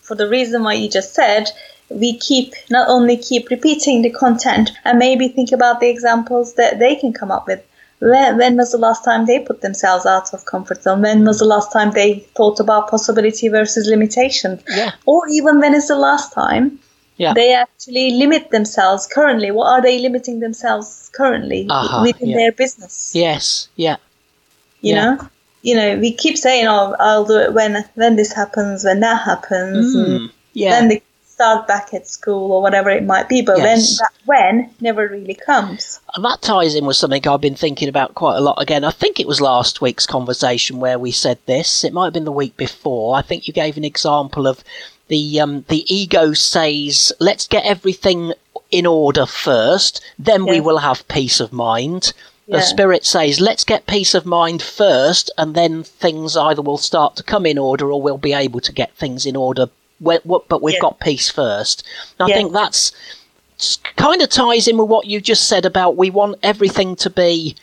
for 0.00 0.14
the 0.14 0.28
reason 0.28 0.62
why 0.62 0.74
you 0.74 0.88
just 0.88 1.14
said, 1.14 1.50
we 1.88 2.18
keep 2.18 2.54
not 2.70 2.88
only 2.88 3.16
keep 3.16 3.48
repeating 3.48 4.02
the 4.02 4.10
content 4.10 4.72
and 4.84 4.98
maybe 4.98 5.28
think 5.28 5.52
about 5.52 5.80
the 5.80 5.88
examples 5.88 6.54
that 6.54 6.78
they 6.78 6.96
can 6.96 7.12
come 7.12 7.30
up 7.30 7.46
with. 7.46 7.62
When, 8.00 8.36
when 8.36 8.56
was 8.56 8.72
the 8.72 8.78
last 8.78 9.04
time 9.04 9.24
they 9.24 9.38
put 9.38 9.62
themselves 9.62 10.04
out 10.04 10.34
of 10.34 10.44
comfort 10.44 10.82
zone? 10.82 11.00
When 11.00 11.24
was 11.24 11.38
the 11.38 11.46
last 11.46 11.72
time 11.72 11.92
they 11.92 12.18
thought 12.34 12.60
about 12.60 12.90
possibility 12.90 13.48
versus 13.48 13.86
limitation? 13.86 14.60
Yeah. 14.68 14.92
Or 15.06 15.22
even 15.28 15.60
when 15.60 15.74
is 15.74 15.88
the 15.88 15.96
last 15.96 16.32
time 16.32 16.78
Yeah. 17.18 17.32
they 17.34 17.54
actually 17.54 18.10
limit 18.12 18.50
themselves 18.50 19.06
currently? 19.06 19.50
What 19.50 19.66
are 19.72 19.82
they 19.82 19.98
limiting 20.00 20.40
themselves 20.40 21.10
currently 21.14 21.66
Uh-huh, 21.70 22.02
within 22.02 22.28
yeah. 22.30 22.36
their 22.36 22.52
business? 22.52 23.12
Yes. 23.14 23.68
Yeah. 23.76 23.96
You 24.82 24.94
yeah. 24.94 25.04
know, 25.04 25.28
you 25.62 25.74
know, 25.76 25.96
we 25.98 26.12
keep 26.12 26.36
saying, 26.38 26.66
"Oh, 26.68 26.94
I'll 27.00 27.24
do 27.24 27.38
it 27.38 27.52
when 27.54 27.84
when 27.94 28.16
this 28.16 28.32
happens, 28.32 28.84
when 28.84 29.00
that 29.00 29.22
happens," 29.24 29.94
and 29.94 30.06
Mm, 30.20 30.30
yeah. 30.52 30.70
then 30.70 30.88
the 30.88 31.02
start 31.36 31.68
back 31.68 31.92
at 31.92 32.08
school 32.08 32.50
or 32.50 32.62
whatever 32.62 32.88
it 32.88 33.04
might 33.04 33.28
be. 33.28 33.42
But 33.42 33.58
Yes. 33.58 33.66
when 33.66 33.96
that 33.98 34.12
when 34.24 34.70
never 34.80 35.06
really 35.06 35.34
comes. 35.34 36.00
And 36.14 36.24
that 36.24 36.40
ties 36.40 36.74
in 36.74 36.86
with 36.86 36.96
something 36.96 37.28
I've 37.28 37.42
been 37.42 37.54
thinking 37.54 37.90
about 37.90 38.14
quite 38.14 38.38
a 38.38 38.40
lot 38.40 38.60
again. 38.60 38.84
I 38.84 38.90
think 38.90 39.20
it 39.20 39.26
was 39.28 39.38
last 39.38 39.82
week's 39.82 40.06
conversation 40.06 40.80
where 40.80 40.98
we 40.98 41.10
said 41.10 41.38
this. 41.44 41.84
It 41.84 41.92
might 41.92 42.06
have 42.06 42.14
been 42.14 42.24
the 42.24 42.32
week 42.32 42.56
before. 42.56 43.16
I 43.18 43.20
think 43.20 43.46
you 43.46 43.52
gave 43.52 43.76
an 43.76 43.84
example 43.84 44.46
of 44.46 44.64
the 45.08 45.38
um, 45.38 45.66
the 45.68 45.84
ego 45.94 46.32
says, 46.32 47.12
"Let's 47.20 47.46
get 47.46 47.66
everything 47.66 48.32
in 48.70 48.86
order 48.86 49.26
first, 49.26 50.00
then 50.18 50.46
we 50.46 50.60
will 50.60 50.78
have 50.78 51.06
peace 51.06 51.38
of 51.38 51.52
mind." 51.52 52.14
The 52.48 52.58
Yeah. 52.58 52.72
spirit 52.74 53.04
says, 53.04 53.40
"Let's 53.40 53.64
get 53.64 53.86
peace 53.86 54.14
of 54.14 54.24
mind 54.24 54.62
first, 54.62 55.30
and 55.36 55.54
then 55.54 55.82
things 55.82 56.34
either 56.34 56.62
will 56.62 56.78
start 56.78 57.14
to 57.16 57.22
come 57.22 57.44
in 57.44 57.58
order, 57.58 57.92
or 57.92 58.00
we'll 58.00 58.16
be 58.18 58.32
able 58.32 58.60
to 58.60 58.72
get 58.72 58.96
things 58.96 59.26
in 59.26 59.36
order." 59.36 59.68
When, 60.00 60.20
what, 60.24 60.48
but 60.48 60.62
we've 60.62 60.74
Yeah. 60.74 60.80
got 60.80 61.00
peace 61.00 61.28
first. 61.30 61.82
And 62.18 62.26
I 62.26 62.28
Yeah. 62.28 62.34
think 62.36 62.52
that's 62.52 62.92
kind 63.96 64.20
of 64.20 64.28
ties 64.28 64.68
in 64.68 64.76
with 64.76 64.88
what 64.88 65.06
you 65.06 65.20
just 65.20 65.48
said 65.48 65.64
about 65.64 65.96
we 65.96 66.10
want 66.10 66.36
everything 66.42 66.94
to 66.96 67.08
be 67.08 67.56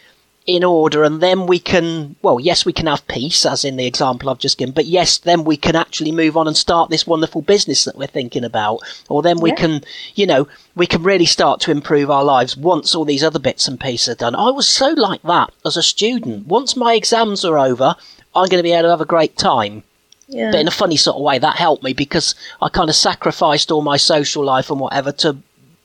in 0.46 0.64
order 0.64 1.04
and 1.06 1.22
then 1.22 1.46
we 1.46 1.58
can 1.58 2.16
well 2.22 2.38
yes 2.38 2.66
we 2.66 2.74
can 2.74 2.88
have 2.88 3.08
peace 3.08 3.46
as 3.46 3.64
in 3.64 3.78
the 3.78 3.86
example 3.86 4.30
i've 4.30 4.40
just 4.40 4.58
given 4.58 4.74
but 4.74 4.86
yes 4.88 5.20
then 5.20 5.46
we 5.46 5.56
can 5.56 5.74
actually 5.74 6.12
move 6.12 6.36
on 6.36 6.48
and 6.48 6.58
start 6.58 6.90
this 6.90 7.08
wonderful 7.08 7.42
business 7.42 7.86
that 7.86 7.96
we're 7.96 8.08
thinking 8.08 8.44
about 8.44 8.80
or 9.08 9.22
then 9.22 9.40
we 9.40 9.52
Yeah. 9.52 9.56
can 9.56 9.82
you 10.16 10.26
know 10.26 10.46
we 10.76 10.86
can 10.86 11.02
really 11.02 11.26
start 11.26 11.62
to 11.62 11.72
improve 11.72 12.12
our 12.12 12.26
lives 12.26 12.58
once 12.58 12.94
all 12.94 13.06
these 13.06 13.24
other 13.24 13.40
bits 13.40 13.70
and 13.70 13.80
pieces 13.80 14.10
are 14.10 14.16
done 14.16 14.36
i 14.36 14.50
was 14.50 14.68
so 14.68 14.90
like 14.90 15.22
that 15.22 15.50
as 15.66 15.78
a 15.78 15.84
student 15.84 16.46
once 16.48 16.76
my 16.76 16.94
exams 16.96 17.46
are 17.46 17.58
over 17.58 17.96
i'm 18.36 18.48
going 18.50 18.60
to 18.60 18.64
be 18.64 18.74
able 18.74 18.84
to 18.84 18.90
have 18.90 19.00
a 19.00 19.06
great 19.06 19.38
time 19.38 19.82
Yeah. 20.28 20.52
but 20.52 20.60
in 20.60 20.68
a 20.68 20.72
funny 20.72 20.98
sort 20.98 21.18
of 21.18 21.24
way, 21.24 21.38
that 21.38 21.58
helped 21.58 21.84
me 21.84 21.94
because 21.94 22.36
I 22.62 22.70
kind 22.70 22.90
of 22.90 22.96
sacrificed 22.96 23.72
all 23.72 23.82
my 23.82 23.98
social 23.98 24.44
life 24.44 24.70
and 24.70 24.80
whatever 24.80 25.12
to 25.14 25.38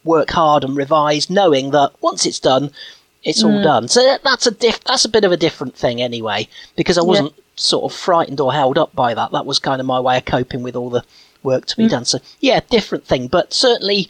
work 0.04 0.30
hard 0.30 0.64
and 0.64 0.76
revise, 0.76 1.28
knowing 1.28 1.70
that 1.72 1.92
once 2.00 2.24
it's 2.24 2.40
done, 2.40 2.70
it's 3.24 3.42
all 3.42 3.50
mm. 3.50 3.62
done. 3.62 3.88
So 3.88 4.18
that's 4.22 4.46
a 4.46 4.50
diff- 4.50 4.84
that's 4.84 5.04
a 5.04 5.08
bit 5.08 5.24
of 5.24 5.32
a 5.32 5.36
different 5.36 5.76
thing 5.76 6.00
anyway, 6.00 6.48
because 6.76 6.98
I 6.98 7.02
wasn't 7.02 7.34
sort 7.56 7.90
of 7.90 7.98
frightened 7.98 8.40
or 8.40 8.52
held 8.52 8.78
up 8.78 8.94
by 8.94 9.14
that. 9.14 9.32
That 9.32 9.46
was 9.46 9.58
kind 9.58 9.80
of 9.80 9.86
my 9.86 10.00
way 10.00 10.16
of 10.18 10.24
coping 10.24 10.62
with 10.62 10.76
all 10.76 10.90
the 10.90 11.04
work 11.42 11.66
to 11.66 11.76
be 11.76 11.86
mm. 11.86 11.90
done. 11.90 12.04
So 12.04 12.18
yeah, 12.40 12.60
different 12.70 13.04
thing, 13.04 13.28
but 13.28 13.52
certainly, 13.52 14.08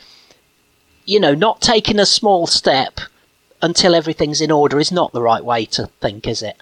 you 1.04 1.18
know, 1.18 1.34
not 1.34 1.60
taking 1.60 1.98
a 1.98 2.06
small 2.06 2.46
step 2.46 3.00
until 3.60 3.94
everything's 3.94 4.40
in 4.40 4.52
order 4.52 4.78
is 4.78 4.92
not 4.92 5.12
the 5.12 5.22
right 5.22 5.44
way 5.44 5.64
to 5.64 5.86
think, 6.00 6.28
is 6.28 6.42
it? 6.42 6.56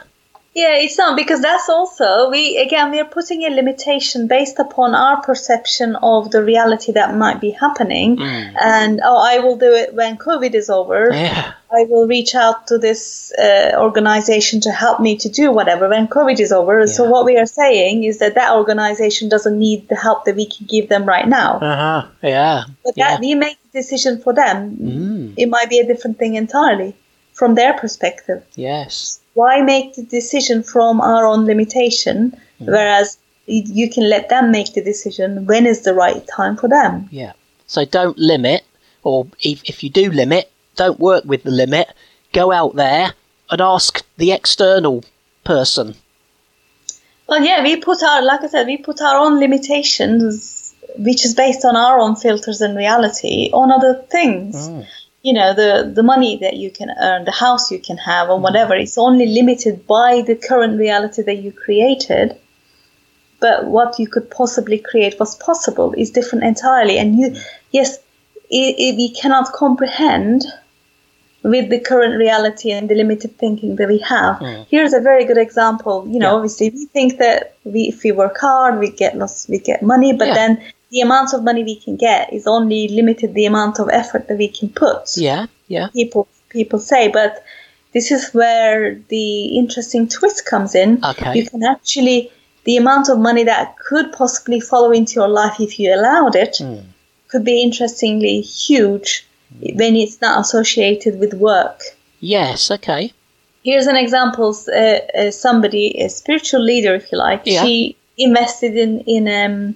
Yeah, 0.56 0.76
it's 0.76 0.96
not 0.96 1.18
because 1.18 1.42
that's 1.42 1.68
also 1.68 2.30
we 2.30 2.56
again 2.56 2.90
we 2.90 2.98
are 2.98 3.04
putting 3.04 3.42
a 3.44 3.50
limitation 3.50 4.26
based 4.26 4.58
upon 4.58 4.94
our 4.94 5.20
perception 5.20 5.96
of 5.96 6.30
the 6.30 6.42
reality 6.42 6.92
that 6.92 7.14
might 7.14 7.42
be 7.42 7.50
happening. 7.50 8.18
And 8.58 9.02
oh, 9.04 9.18
I 9.18 9.40
will 9.40 9.58
do 9.58 9.74
it 9.74 9.92
when 9.92 10.16
COVID 10.16 10.54
is 10.54 10.70
over. 10.70 11.10
Yeah. 11.12 11.52
I 11.70 11.84
will 11.90 12.06
reach 12.06 12.34
out 12.34 12.68
to 12.68 12.78
this 12.78 13.34
uh, 13.34 13.72
organization 13.76 14.62
to 14.62 14.70
help 14.70 14.98
me 14.98 15.18
to 15.18 15.28
do 15.28 15.52
whatever 15.52 15.90
when 15.90 16.08
COVID 16.08 16.40
is 16.40 16.52
over. 16.52 16.86
So 16.86 17.04
what 17.04 17.26
we 17.26 17.36
are 17.36 17.44
saying 17.44 18.04
is 18.04 18.20
that 18.20 18.36
that 18.36 18.54
organization 18.54 19.28
doesn't 19.28 19.58
need 19.58 19.90
the 19.90 19.96
help 19.96 20.24
that 20.24 20.36
we 20.36 20.46
can 20.46 20.66
give 20.66 20.88
them 20.88 21.04
right 21.04 21.28
now. 21.28 21.58
Uh 21.58 21.76
huh. 21.76 22.08
Yeah. 22.22 22.64
But 22.82 22.94
yeah. 22.96 23.10
that 23.10 23.20
we 23.20 23.34
make 23.34 23.58
the 23.64 23.80
decision 23.80 24.22
for 24.22 24.32
them. 24.32 24.76
Mm. 24.76 25.34
It 25.36 25.50
might 25.50 25.68
be 25.68 25.80
a 25.80 25.86
different 25.86 26.18
thing 26.18 26.36
entirely 26.36 26.96
from 27.34 27.54
their 27.54 27.74
perspective 27.74 28.42
Yes. 28.54 29.20
Why 29.36 29.60
make 29.62 29.94
the 29.94 30.02
decision 30.02 30.62
from 30.62 31.00
our 31.00 31.24
own 31.26 31.44
limitation 31.44 32.34
whereas 32.58 33.18
you 33.46 33.88
can 33.88 34.08
let 34.08 34.28
them 34.28 34.50
make 34.50 34.72
the 34.74 34.82
decision 34.82 35.46
when 35.46 35.66
is 35.66 35.82
the 35.82 35.94
right 35.94 36.26
time 36.36 36.56
for 36.56 36.68
them 36.68 37.08
Yeah. 37.10 37.32
So 37.66 37.84
don't 37.84 38.18
limit, 38.18 38.62
or 39.02 39.26
if, 39.40 39.62
if 39.64 39.82
you 39.82 39.90
do 39.90 40.10
limit, 40.10 40.50
don't 40.76 41.00
work 41.00 41.24
with 41.24 41.42
the 41.42 41.50
limit. 41.50 41.88
Go 42.32 42.52
out 42.52 42.76
there 42.76 43.12
and 43.50 43.60
ask 43.60 44.04
the 44.16 44.30
external 44.32 45.04
person. 45.44 45.94
well 47.28 47.42
yeah 47.44 47.62
we 47.62 47.76
put 47.76 48.02
our 48.02 48.22
like 48.22 48.42
i 48.42 48.48
said 48.48 48.66
we 48.66 48.76
put 48.76 49.00
our 49.00 49.16
own 49.24 49.38
limitations 49.40 50.74
which 51.06 51.24
is 51.24 51.34
based 51.34 51.64
on 51.64 51.76
our 51.76 51.98
own 51.98 52.14
filters 52.16 52.60
and 52.60 52.76
reality 52.76 53.50
on 53.52 53.70
other 53.70 53.94
things 54.10 54.68
mm. 54.68 54.86
You 55.22 55.32
know 55.32 55.54
the 55.54 55.92
the 55.94 56.02
money 56.02 56.36
that 56.38 56.56
you 56.56 56.70
can 56.70 56.90
earn 57.00 57.24
the 57.24 57.32
house 57.32 57.70
you 57.70 57.78
can 57.80 57.96
have 57.96 58.28
or 58.28 58.34
mm-hmm. 58.34 58.42
whatever 58.44 58.74
it's 58.74 58.98
only 58.98 59.26
limited 59.26 59.86
by 59.86 60.22
the 60.26 60.36
current 60.36 60.78
reality 60.78 61.22
that 61.22 61.38
you 61.38 61.52
created. 61.52 62.36
But 63.38 63.66
what 63.66 63.98
you 63.98 64.08
could 64.08 64.30
possibly 64.30 64.78
create 64.78 65.18
was 65.20 65.36
possible 65.36 65.92
is 65.96 66.10
different 66.10 66.44
entirely. 66.44 66.98
And 66.98 67.18
you 67.18 67.36
yes 67.70 67.98
i 68.52 68.62
i 68.86 68.86
we 69.00 69.08
cannot 69.20 69.52
comprehend 69.52 70.44
with 71.42 71.68
the 71.70 71.78
current 71.80 72.16
reality 72.16 72.72
and 72.72 72.88
the 72.88 72.94
limited 72.94 73.36
thinking 73.38 73.76
that 73.76 73.88
we 73.88 73.98
have. 73.98 74.36
Mm. 74.38 74.66
Here's 74.68 74.92
a 74.92 75.00
very 75.00 75.24
good 75.24 75.38
example. 75.38 76.06
You 76.08 76.18
know 76.20 76.30
Yeah. 76.30 76.36
obviously 76.38 76.70
we 76.70 76.86
think 76.86 77.18
that 77.18 77.56
we 77.64 77.80
if 77.92 78.02
we 78.04 78.12
work 78.12 78.36
hard 78.46 78.78
we 78.78 78.90
get 78.90 79.16
lots 79.18 79.46
we 79.48 79.58
get 79.58 79.82
money 79.82 80.12
but 80.12 80.28
Yeah. 80.28 80.34
then 80.40 80.52
the 80.90 81.00
amount 81.00 81.34
of 81.34 81.42
money 81.42 81.64
we 81.64 81.76
can 81.76 81.96
get 81.96 82.32
is 82.32 82.46
only 82.46 82.88
limited 82.88 83.34
the 83.34 83.46
amount 83.46 83.78
of 83.80 83.88
effort 83.90 84.28
that 84.28 84.38
we 84.38 84.48
can 84.48 84.68
put 84.68 85.16
Yeah. 85.16 85.46
Yeah. 85.68 85.88
people 85.92 86.28
people 86.48 86.78
say 86.78 87.08
but 87.08 87.42
this 87.92 88.10
is 88.10 88.30
where 88.32 88.94
the 89.08 89.58
interesting 89.58 90.08
twist 90.08 90.46
comes 90.46 90.74
in 90.74 91.04
Okay. 91.04 91.32
you 91.38 91.44
can 91.50 91.62
actually 91.64 92.30
the 92.64 92.76
amount 92.76 93.08
of 93.08 93.18
money 93.18 93.44
that 93.44 93.76
could 93.78 94.12
possibly 94.12 94.60
follow 94.60 94.90
into 94.92 95.14
your 95.14 95.28
life 95.28 95.56
if 95.60 95.78
you 95.80 95.94
allowed 95.94 96.34
it 96.36 96.56
Hmm. 96.58 96.78
could 97.28 97.44
be 97.44 97.62
interestingly 97.62 98.40
huge 98.40 99.26
when 99.80 99.96
it's 99.96 100.20
not 100.20 100.40
associated 100.40 101.18
with 101.20 101.32
work 101.34 101.80
Yes. 102.20 102.70
Okay. 102.70 103.12
here's 103.64 103.86
an 103.88 103.96
example 103.96 104.48
uh, 104.68 104.98
uh, 105.20 105.30
somebody 105.30 105.84
a 106.04 106.08
spiritual 106.08 106.62
leader 106.62 106.94
if 106.94 107.10
you 107.12 107.18
like 107.18 107.42
Yeah. 107.44 107.62
she 107.64 107.96
invested 108.18 108.76
in 108.84 109.00
in 109.16 109.24
um 109.40 109.74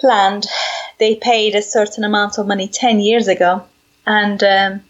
planned 0.00 0.46
they 0.98 1.14
paid 1.14 1.54
a 1.54 1.62
certain 1.62 2.04
amount 2.04 2.38
of 2.38 2.46
money 2.46 2.68
10 2.68 3.00
years 3.00 3.28
ago 3.28 3.62
and 4.06 4.42
um, 4.42 4.80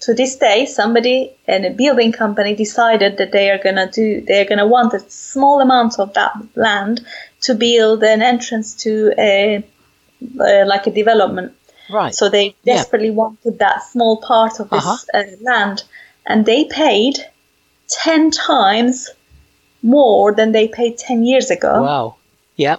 to 0.00 0.14
this 0.14 0.36
day 0.36 0.66
somebody 0.66 1.30
in 1.46 1.64
a 1.64 1.70
building 1.70 2.12
company 2.12 2.54
decided 2.54 3.16
that 3.18 3.32
they 3.32 3.50
are 3.50 3.58
going 3.62 3.76
to 3.76 3.88
do 3.92 4.20
they're 4.26 4.44
going 4.44 4.58
to 4.58 4.66
want 4.66 4.92
a 4.94 5.00
small 5.10 5.60
amount 5.60 5.98
of 5.98 6.12
that 6.14 6.32
land 6.56 7.00
to 7.40 7.54
build 7.54 8.02
an 8.02 8.22
entrance 8.22 8.74
to 8.74 9.12
a 9.18 9.64
uh, 10.40 10.64
like 10.66 10.86
a 10.86 10.90
development 10.90 11.52
Right. 11.90 12.14
so 12.14 12.28
they 12.28 12.54
Yeah. 12.64 12.76
desperately 12.76 13.10
wanted 13.10 13.58
that 13.58 13.82
small 13.92 14.16
part 14.16 14.60
of 14.60 14.70
this 14.70 14.84
Uh-huh. 14.84 15.18
uh, 15.18 15.24
land, 15.50 15.82
and 16.26 16.46
they 16.46 16.64
paid 16.64 17.14
ten 17.88 18.30
times 18.30 19.10
more 19.82 20.32
than 20.32 20.52
they 20.52 20.68
paid 20.68 20.96
ten 20.98 21.24
years 21.24 21.50
ago 21.50 21.82
wow. 21.82 22.14
Yeah. 22.56 22.76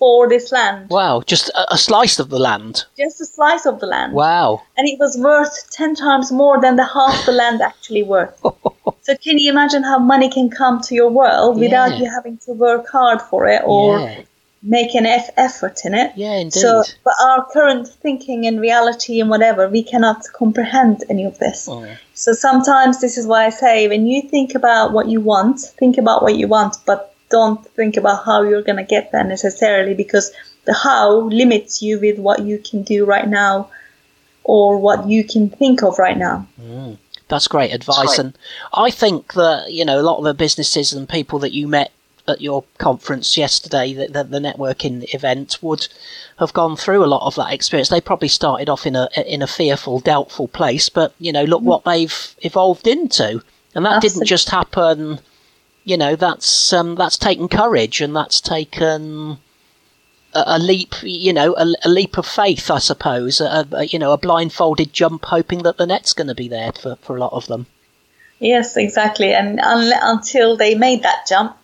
For 0.00 0.28
this 0.28 0.50
land. 0.50 0.88
Wow. 0.90 1.22
Just 1.24 1.50
a, 1.50 1.74
a 1.74 1.78
slice 1.78 2.18
of 2.18 2.30
the 2.30 2.38
land. 2.38 2.84
Just 2.96 3.20
a 3.20 3.26
slice 3.26 3.66
of 3.66 3.78
the 3.78 3.86
land, 3.86 4.14
Wow. 4.14 4.62
and 4.76 4.88
it 4.88 4.98
was 4.98 5.16
worth 5.16 5.70
ten 5.70 5.94
times 5.94 6.32
more 6.32 6.60
than 6.60 6.74
the 6.76 6.88
half 6.96 7.26
the 7.26 7.32
land 7.32 7.60
actually 7.70 8.02
worth. 8.02 8.36
so 9.02 9.16
can 9.24 9.38
you 9.38 9.52
imagine 9.52 9.82
how 9.84 9.98
money 9.98 10.28
can 10.28 10.48
come 10.50 10.80
to 10.88 10.94
your 10.94 11.10
world 11.10 11.60
without 11.60 11.98
you 11.98 12.10
having 12.10 12.38
to 12.46 12.52
work 12.52 12.88
hard 12.88 13.20
for 13.20 13.46
it 13.46 13.62
or 13.64 14.00
yeah. 14.00 14.22
make 14.62 14.94
an 14.94 15.04
eff- 15.04 15.34
effort 15.36 15.80
in 15.84 15.92
it? 15.94 16.12
Yeah. 16.16 16.36
Indeed. 16.36 16.54
So, 16.64 16.82
but 17.04 17.14
our 17.22 17.46
current 17.52 17.86
thinking 17.86 18.46
and 18.46 18.58
reality 18.58 19.20
and 19.20 19.28
whatever, 19.28 19.68
we 19.68 19.82
cannot 19.82 20.24
comprehend 20.32 21.04
any 21.10 21.24
of 21.24 21.38
this. 21.38 21.68
Mm. 21.68 21.96
So 22.14 22.32
sometimes 22.32 23.00
this 23.02 23.18
is 23.18 23.26
why 23.26 23.44
I 23.46 23.50
say 23.50 23.86
when 23.88 24.06
you 24.06 24.22
think 24.22 24.54
about 24.54 24.92
what 24.92 25.08
you 25.08 25.20
want, 25.20 25.60
think 25.60 25.98
about 25.98 26.22
what 26.22 26.36
you 26.36 26.48
want, 26.48 26.76
but 26.86 27.09
don't 27.30 27.64
think 27.70 27.96
about 27.96 28.24
how 28.24 28.42
you're 28.42 28.62
going 28.62 28.76
to 28.76 28.84
get 28.84 29.12
there 29.12 29.24
necessarily 29.24 29.94
because 29.94 30.32
the 30.64 30.74
how 30.74 31.20
limits 31.28 31.80
you 31.80 31.98
with 31.98 32.18
what 32.18 32.42
you 32.42 32.58
can 32.58 32.82
do 32.82 33.04
right 33.04 33.28
now 33.28 33.70
or 34.44 34.78
what 34.78 35.08
you 35.08 35.24
can 35.24 35.48
think 35.48 35.82
of 35.82 35.98
right 35.98 36.18
now. 36.18 36.46
Mm. 36.60 36.98
That's 37.28 37.46
great 37.46 37.72
advice, 37.72 38.18
and 38.18 38.36
I 38.74 38.90
think 38.90 39.34
that 39.34 39.70
you 39.70 39.84
know 39.84 40.00
a 40.00 40.02
lot 40.02 40.18
of 40.18 40.24
the 40.24 40.34
businesses 40.34 40.92
and 40.92 41.08
people 41.08 41.38
that 41.38 41.52
you 41.52 41.68
met 41.68 41.92
at 42.26 42.40
your 42.40 42.64
conference 42.78 43.36
yesterday, 43.36 43.92
the, 43.92 44.08
the, 44.08 44.24
the 44.24 44.38
networking 44.38 45.12
event, 45.14 45.58
would 45.62 45.86
have 46.38 46.52
gone 46.52 46.76
through 46.76 47.04
a 47.04 47.06
lot 47.06 47.26
of 47.26 47.34
that 47.36 47.52
experience. 47.52 47.88
They 47.88 48.00
probably 48.00 48.28
started 48.28 48.68
off 48.68 48.86
in 48.86 48.96
a 48.96 49.08
in 49.26 49.42
a 49.42 49.46
fearful, 49.46 50.00
doubtful 50.00 50.48
place, 50.48 50.88
but 50.88 51.14
you 51.18 51.32
know, 51.32 51.44
look 51.44 51.62
mm. 51.62 51.66
what 51.66 51.84
they've 51.84 52.34
evolved 52.40 52.86
into, 52.86 53.42
and 53.74 53.84
that 53.84 54.02
didn't 54.02 54.26
just 54.26 54.50
happen. 54.50 55.20
You 55.84 55.96
know, 55.96 56.14
that's 56.16 56.72
um, 56.72 56.94
that's 56.94 57.16
taken 57.18 57.48
courage, 57.48 58.00
and 58.00 58.14
that's 58.14 58.40
taken 58.40 59.38
a, 60.34 60.42
a 60.46 60.58
leap. 60.58 60.94
You 61.02 61.32
know, 61.32 61.54
a, 61.56 61.66
a 61.84 61.88
leap 61.88 62.18
of 62.18 62.26
faith, 62.26 62.70
I 62.70 62.78
suppose. 62.78 63.40
A, 63.40 63.66
a, 63.72 63.84
you 63.84 63.98
know, 63.98 64.12
a 64.12 64.18
blindfolded 64.18 64.92
jump, 64.92 65.24
hoping 65.24 65.62
that 65.62 65.78
the 65.78 65.86
net's 65.86 66.12
going 66.12 66.28
to 66.28 66.34
be 66.34 66.48
there 66.48 66.72
for, 66.72 66.96
for 66.96 67.16
a 67.16 67.20
lot 67.20 67.32
of 67.32 67.46
them. 67.46 67.66
Yes, 68.38 68.76
exactly. 68.76 69.34
And 69.34 69.60
un- 69.60 69.92
until 70.02 70.56
they 70.56 70.74
made 70.74 71.02
that 71.02 71.26
jump, 71.28 71.56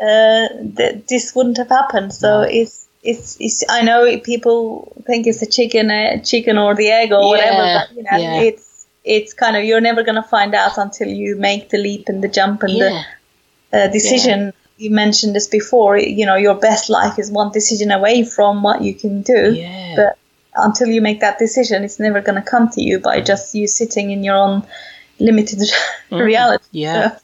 uh, 0.00 0.48
th- 0.76 1.06
this 1.06 1.34
wouldn't 1.34 1.58
have 1.58 1.68
happened. 1.68 2.12
So 2.14 2.42
No. 2.42 2.48
it's 2.48 2.88
it's, 3.02 3.36
it's 3.40 3.64
I 3.68 3.82
know 3.82 4.18
people 4.18 4.92
think 5.06 5.26
it's 5.26 5.40
the 5.40 5.46
chicken, 5.46 5.90
uh, 5.90 6.22
chicken 6.22 6.58
or 6.58 6.74
the 6.74 6.90
egg 6.90 7.12
or 7.12 7.28
whatever, 7.28 7.86
but 7.88 7.96
you 7.96 8.02
know, 8.02 8.18
yeah. 8.18 8.40
it's 8.42 8.69
it's 9.04 9.32
kind 9.32 9.56
of 9.56 9.64
you're 9.64 9.80
never 9.80 10.02
gonna 10.02 10.22
find 10.22 10.54
out 10.54 10.78
until 10.78 11.08
you 11.08 11.36
make 11.36 11.70
the 11.70 11.78
leap 11.78 12.08
and 12.08 12.22
the 12.22 12.28
jump 12.28 12.62
and 12.62 12.72
Yeah. 12.72 13.04
the 13.70 13.84
uh, 13.84 13.88
decision. 13.88 14.52
You 14.76 14.90
mentioned 14.90 15.34
this 15.34 15.46
before. 15.46 15.98
You 15.98 16.26
know, 16.26 16.36
your 16.36 16.54
best 16.54 16.88
life 16.88 17.18
is 17.18 17.30
one 17.30 17.52
decision 17.52 17.90
away 17.90 18.24
from 18.24 18.62
what 18.62 18.82
you 18.82 18.94
can 18.94 19.22
do. 19.22 19.52
Yeah. 19.52 19.94
But 19.96 20.18
until 20.54 20.88
you 20.88 21.00
make 21.02 21.20
that 21.20 21.38
decision, 21.38 21.84
it's 21.84 22.00
never 22.00 22.20
going 22.20 22.42
to 22.42 22.50
come 22.50 22.68
to 22.70 22.82
you 22.82 22.98
by 22.98 23.20
just 23.20 23.54
you 23.54 23.66
sitting 23.66 24.10
in 24.10 24.24
your 24.24 24.36
own 24.36 24.66
limited 25.18 25.60
reality. 26.10 26.64
Mm-hmm. 26.64 26.76
Yeah. 26.78 27.10
So, 27.10 27.16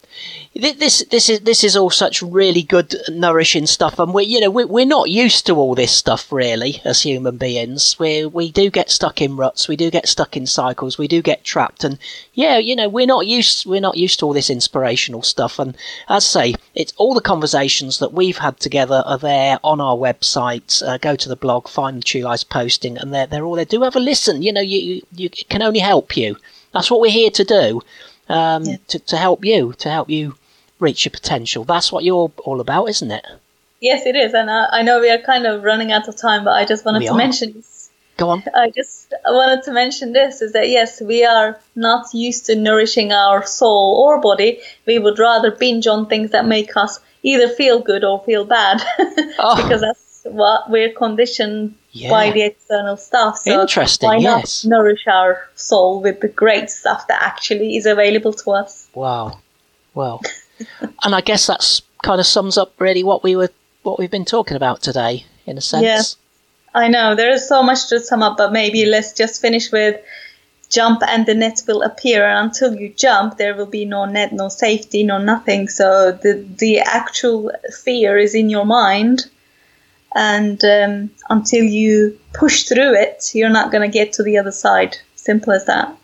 This 0.55 1.05
this 1.11 1.29
is 1.29 1.41
this 1.41 1.63
is 1.63 1.75
all 1.75 1.91
such 1.91 2.21
really 2.23 2.63
good, 2.63 2.95
nourishing 3.09 3.67
stuff, 3.67 3.99
and 3.99 4.13
we 4.13 4.23
you 4.23 4.39
know 4.39 4.49
we 4.49 4.65
we're 4.65 4.85
not 4.85 5.09
used 5.09 5.45
to 5.45 5.53
all 5.53 5.75
this 5.75 5.91
stuff 5.91 6.31
really 6.31 6.81
as 6.83 7.03
human 7.03 7.37
beings. 7.37 7.97
We 7.99 8.25
we 8.25 8.51
do 8.51 8.71
get 8.71 8.89
stuck 8.89 9.21
in 9.21 9.37
ruts, 9.37 9.67
we 9.67 9.75
do 9.75 9.91
get 9.91 10.07
stuck 10.07 10.35
in 10.35 10.47
cycles, 10.47 10.97
we 10.97 11.07
do 11.07 11.21
get 11.21 11.43
trapped, 11.43 11.83
and 11.83 11.99
yeah, 12.33 12.57
you 12.57 12.75
know 12.75 12.89
we're 12.89 13.05
not 13.05 13.27
used 13.27 13.67
we're 13.67 13.81
not 13.81 13.97
used 13.97 14.19
to 14.19 14.25
all 14.25 14.33
this 14.33 14.49
inspirational 14.49 15.21
stuff. 15.21 15.59
And 15.59 15.75
as 16.09 16.25
I 16.35 16.51
say, 16.51 16.55
it's 16.73 16.93
all 16.97 17.13
the 17.13 17.21
conversations 17.21 17.99
that 17.99 18.13
we've 18.13 18.39
had 18.39 18.59
together 18.59 19.03
are 19.05 19.19
there 19.19 19.59
on 19.63 19.79
our 19.79 19.95
website. 19.95 20.81
Uh, 20.81 20.97
go 20.97 21.15
to 21.15 21.29
the 21.29 21.35
blog, 21.35 21.67
find 21.67 21.97
the 21.97 22.03
Chuli's 22.03 22.43
posting, 22.43 22.97
and 22.97 23.13
they're 23.13 23.27
they're 23.27 23.45
all 23.45 23.55
there. 23.55 23.65
Do 23.65 23.83
have 23.83 23.95
a 23.95 23.99
listen. 23.99 24.41
You 24.41 24.53
know 24.53 24.61
you 24.61 24.79
you, 24.79 25.01
you 25.15 25.29
can 25.29 25.61
only 25.61 25.79
help 25.79 26.17
you. 26.17 26.37
That's 26.73 26.91
what 26.91 27.01
we're 27.01 27.11
here 27.11 27.31
to 27.31 27.43
do. 27.43 27.81
Um, 28.29 28.63
Yeah. 28.65 28.77
to, 28.89 28.99
to 28.99 29.17
help 29.17 29.45
you, 29.45 29.73
to 29.79 29.89
help 29.89 30.09
you 30.09 30.35
reach 30.79 31.05
your 31.05 31.11
potential. 31.11 31.63
That's 31.63 31.91
what 31.91 32.03
you're 32.03 32.31
all 32.43 32.59
about, 32.61 32.89
isn't 32.89 33.11
it? 33.11 33.25
yes, 33.79 34.05
it 34.07 34.15
is, 34.15 34.33
and 34.33 34.49
I, 34.49 34.67
I 34.71 34.81
know 34.81 34.99
we 34.99 35.09
are 35.11 35.19
kind 35.19 35.45
of 35.45 35.63
running 35.63 35.91
out 35.91 36.07
of 36.07 36.15
time, 36.17 36.43
but 36.43 36.53
I 36.53 36.65
just 36.65 36.83
wanted 36.83 36.99
We 36.99 37.05
to 37.07 37.13
are. 37.13 37.17
mention. 37.17 37.63
Go 38.17 38.29
on. 38.29 38.43
I 38.55 38.71
just 38.71 39.13
wanted 39.27 39.63
to 39.65 39.71
mention 39.71 40.11
this 40.13 40.41
is 40.41 40.53
that 40.53 40.67
yes, 40.69 40.99
we 40.99 41.23
are 41.23 41.59
not 41.75 42.11
used 42.13 42.47
to 42.47 42.55
nourishing 42.55 43.11
our 43.13 43.45
soul 43.45 44.01
or 44.03 44.19
body. 44.19 44.59
We 44.87 44.97
would 44.97 45.19
rather 45.19 45.51
binge 45.51 45.85
on 45.85 46.07
things 46.07 46.31
that 46.31 46.47
make 46.47 46.75
us 46.75 46.99
either 47.21 47.47
feel 47.47 47.79
good 47.79 48.03
or 48.03 48.23
feel 48.23 48.43
bad, 48.45 48.81
Oh. 49.37 49.55
because 49.61 49.81
that's 49.81 50.01
what 50.31 50.69
we're 50.69 50.91
conditioned 50.93 51.75
Yeah. 51.91 52.09
by 52.09 52.31
the 52.31 52.41
external 52.43 52.97
stuff. 52.97 53.39
So 53.39 53.61
Interesting, 53.61 54.07
Why 54.07 54.17
yes. 54.17 54.63
not 54.65 54.77
nourish 54.77 55.07
our 55.07 55.47
soul 55.55 56.01
with 56.01 56.19
the 56.21 56.27
great 56.27 56.69
stuff 56.69 57.07
that 57.07 57.21
actually 57.21 57.77
is 57.77 57.85
available 57.85 58.33
to 58.33 58.51
us? 58.51 58.87
Wow. 58.93 59.39
Well, 59.93 60.21
and 61.03 61.15
I 61.15 61.21
guess 61.21 61.47
that's 61.47 61.81
kind 62.03 62.19
of 62.19 62.25
sums 62.25 62.57
up 62.57 62.73
really 62.79 63.03
what 63.03 63.23
we 63.23 63.35
were 63.35 63.49
what 63.83 63.97
we've 63.99 64.11
been 64.11 64.25
talking 64.25 64.57
about 64.57 64.81
today, 64.81 65.25
in 65.45 65.57
a 65.57 65.61
sense. 65.61 65.83
Yeah. 65.83 66.81
I 66.83 66.87
know 66.89 67.15
there 67.15 67.31
is 67.31 67.47
so 67.47 67.63
much 67.63 67.87
to 67.89 67.99
sum 67.99 68.21
up, 68.21 68.37
but 68.37 68.51
maybe 68.51 68.85
let's 68.85 69.13
just 69.13 69.41
finish 69.41 69.71
with 69.71 69.99
jump 70.69 71.01
and 71.07 71.25
the 71.25 71.33
net 71.33 71.61
will 71.67 71.81
appear. 71.81 72.25
And 72.27 72.49
until 72.49 72.75
you 72.75 72.89
jump, 72.89 73.37
there 73.37 73.55
will 73.55 73.65
be 73.65 73.85
no 73.85 74.05
net, 74.05 74.33
no 74.33 74.49
safety, 74.49 75.03
no 75.03 75.17
nothing. 75.17 75.69
So 75.69 76.11
the 76.11 76.45
the 76.57 76.79
actual 76.79 77.51
fear 77.83 78.17
is 78.17 78.35
in 78.35 78.49
your 78.49 78.65
mind, 78.65 79.25
and 80.15 80.63
um, 80.63 81.11
until 81.29 81.63
you 81.63 82.17
push 82.33 82.63
through 82.63 82.95
it, 82.95 83.31
you're 83.33 83.49
not 83.49 83.71
going 83.71 83.89
to 83.89 83.93
get 83.93 84.13
to 84.13 84.23
the 84.23 84.37
other 84.37 84.51
side. 84.51 84.97
Simple 85.15 85.53
as 85.53 85.65
that. 85.65 85.95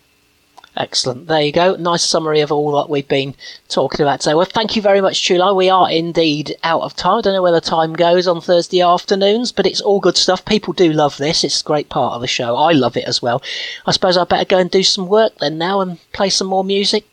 Excellent. 0.76 1.28
There 1.28 1.42
you 1.42 1.52
go. 1.52 1.76
Nice 1.76 2.04
summary 2.04 2.42
of 2.42 2.52
all 2.52 2.72
that 2.78 2.90
we've 2.90 3.08
been 3.08 3.36
talking 3.70 4.02
about 4.02 4.22
today. 4.22 4.34
Well, 4.34 4.48
thank 4.48 4.76
you 4.76 4.82
very 4.82 5.02
much, 5.02 5.22
Chula. 5.22 5.54
We 5.54 5.70
are 5.70 5.90
indeed 5.90 6.56
out 6.64 6.82
of 6.82 6.96
time. 6.96 7.20
I 7.20 7.22
don't 7.22 7.34
know 7.34 7.44
where 7.44 7.52
the 7.52 7.62
time 7.62 7.94
goes 7.94 8.28
on 8.28 8.42
Thursday 8.42 8.82
afternoons, 8.82 9.52
but 9.52 9.68
it's 9.68 9.82
all 9.82 10.00
good 10.00 10.18
stuff. 10.18 10.44
People 10.46 10.74
do 10.74 10.92
love 10.92 11.18
this. 11.18 11.44
It's 11.44 11.62
a 11.62 11.64
great 11.64 11.90
part 11.90 12.14
of 12.14 12.22
the 12.22 12.28
show. 12.28 12.56
I 12.56 12.72
love 12.72 12.98
it 12.98 13.06
as 13.06 13.22
well. 13.22 13.44
I 13.86 13.92
suppose 13.92 14.18
I 14.18 14.24
better 14.24 14.46
go 14.46 14.58
and 14.58 14.72
do 14.72 14.82
some 14.82 15.08
work 15.08 15.38
then 15.40 15.60
now 15.60 15.80
and 15.80 16.00
play 16.12 16.32
some 16.32 16.48
more 16.48 16.64
music, 16.64 17.06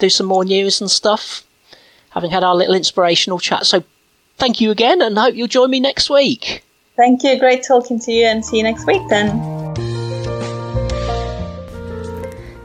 do 0.00 0.10
some 0.10 0.26
more 0.26 0.44
news 0.44 0.80
and 0.80 0.90
stuff. 0.90 1.44
Having 2.10 2.32
had 2.32 2.42
our 2.42 2.56
little 2.56 2.74
inspirational 2.74 3.38
chat. 3.38 3.64
So 3.64 3.84
thank 4.38 4.60
you 4.60 4.70
again 4.70 5.02
and 5.02 5.16
hope 5.16 5.34
you'll 5.34 5.48
join 5.48 5.70
me 5.70 5.80
next 5.80 6.10
week. 6.10 6.64
Thank 6.96 7.24
you. 7.24 7.38
Great 7.38 7.64
talking 7.64 7.98
to 8.00 8.12
you, 8.12 8.26
and 8.26 8.44
see 8.44 8.58
you 8.58 8.62
next 8.62 8.86
week 8.86 9.02
then. 9.08 9.28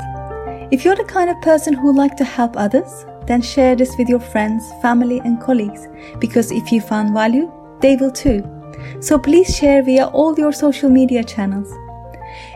If 0.71 0.85
you're 0.85 0.97
the 0.97 1.05
kind 1.05 1.31
of 1.31 1.41
person 1.41 1.73
who 1.73 1.97
like 1.97 2.15
to 2.17 2.25
help 2.25 2.57
others, 2.57 3.07
then 3.27 3.41
share 3.41 3.75
this 3.75 3.97
with 3.97 4.09
your 4.09 4.21
friends, 4.21 4.71
family, 4.83 5.21
and 5.21 5.41
colleagues 5.41 5.89
because 6.19 6.53
if 6.53 6.71
you 6.71 6.81
found 6.81 7.15
value, 7.15 7.51
they 7.81 7.97
will 7.97 8.11
too. 8.11 8.45
So 9.01 9.19
please 9.19 9.57
share 9.57 9.83
via 9.83 10.07
all 10.09 10.39
your 10.39 10.53
social 10.53 10.91
media 10.91 11.25
channels. 11.25 11.73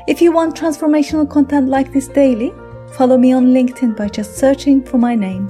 If 0.07 0.21
you 0.21 0.31
want 0.31 0.57
transformational 0.57 1.31
content 1.31 1.69
like 1.69 1.93
this 1.93 2.09
daily, 2.09 2.53
follow 2.97 3.17
me 3.17 3.33
on 3.33 3.47
LinkedIn 3.47 3.97
by 3.97 4.09
just 4.09 4.37
searching 4.37 4.83
for 4.83 4.99
my 4.99 5.15
name. 5.15 5.49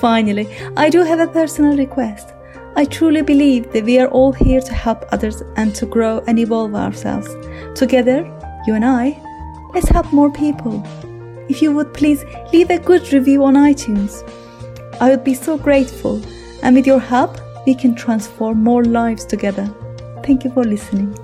Finally, 0.00 0.48
I 0.76 0.90
do 0.90 1.02
have 1.02 1.20
a 1.20 1.26
personal 1.26 1.76
request. 1.76 2.32
I 2.76 2.84
truly 2.84 3.22
believe 3.22 3.72
that 3.72 3.84
we 3.84 3.98
are 3.98 4.08
all 4.08 4.32
here 4.32 4.60
to 4.60 4.74
help 4.74 5.04
others 5.10 5.42
and 5.56 5.74
to 5.76 5.86
grow 5.86 6.22
and 6.26 6.38
evolve 6.38 6.74
ourselves. 6.74 7.34
Together, 7.74 8.24
you 8.66 8.74
and 8.74 8.84
I, 8.84 9.18
let's 9.72 9.88
help 9.88 10.12
more 10.12 10.30
people. 10.30 10.82
If 11.48 11.62
you 11.62 11.72
would 11.72 11.94
please 11.94 12.24
leave 12.52 12.70
a 12.70 12.78
good 12.78 13.10
review 13.12 13.44
on 13.44 13.54
iTunes, 13.54 14.22
I 15.00 15.08
would 15.10 15.24
be 15.24 15.34
so 15.34 15.56
grateful. 15.56 16.20
And 16.62 16.76
with 16.76 16.86
your 16.86 17.00
help, 17.00 17.38
we 17.66 17.74
can 17.74 17.94
transform 17.94 18.62
more 18.62 18.84
lives 18.84 19.24
together. 19.24 19.66
Thank 20.22 20.44
you 20.44 20.50
for 20.50 20.64
listening. 20.64 21.16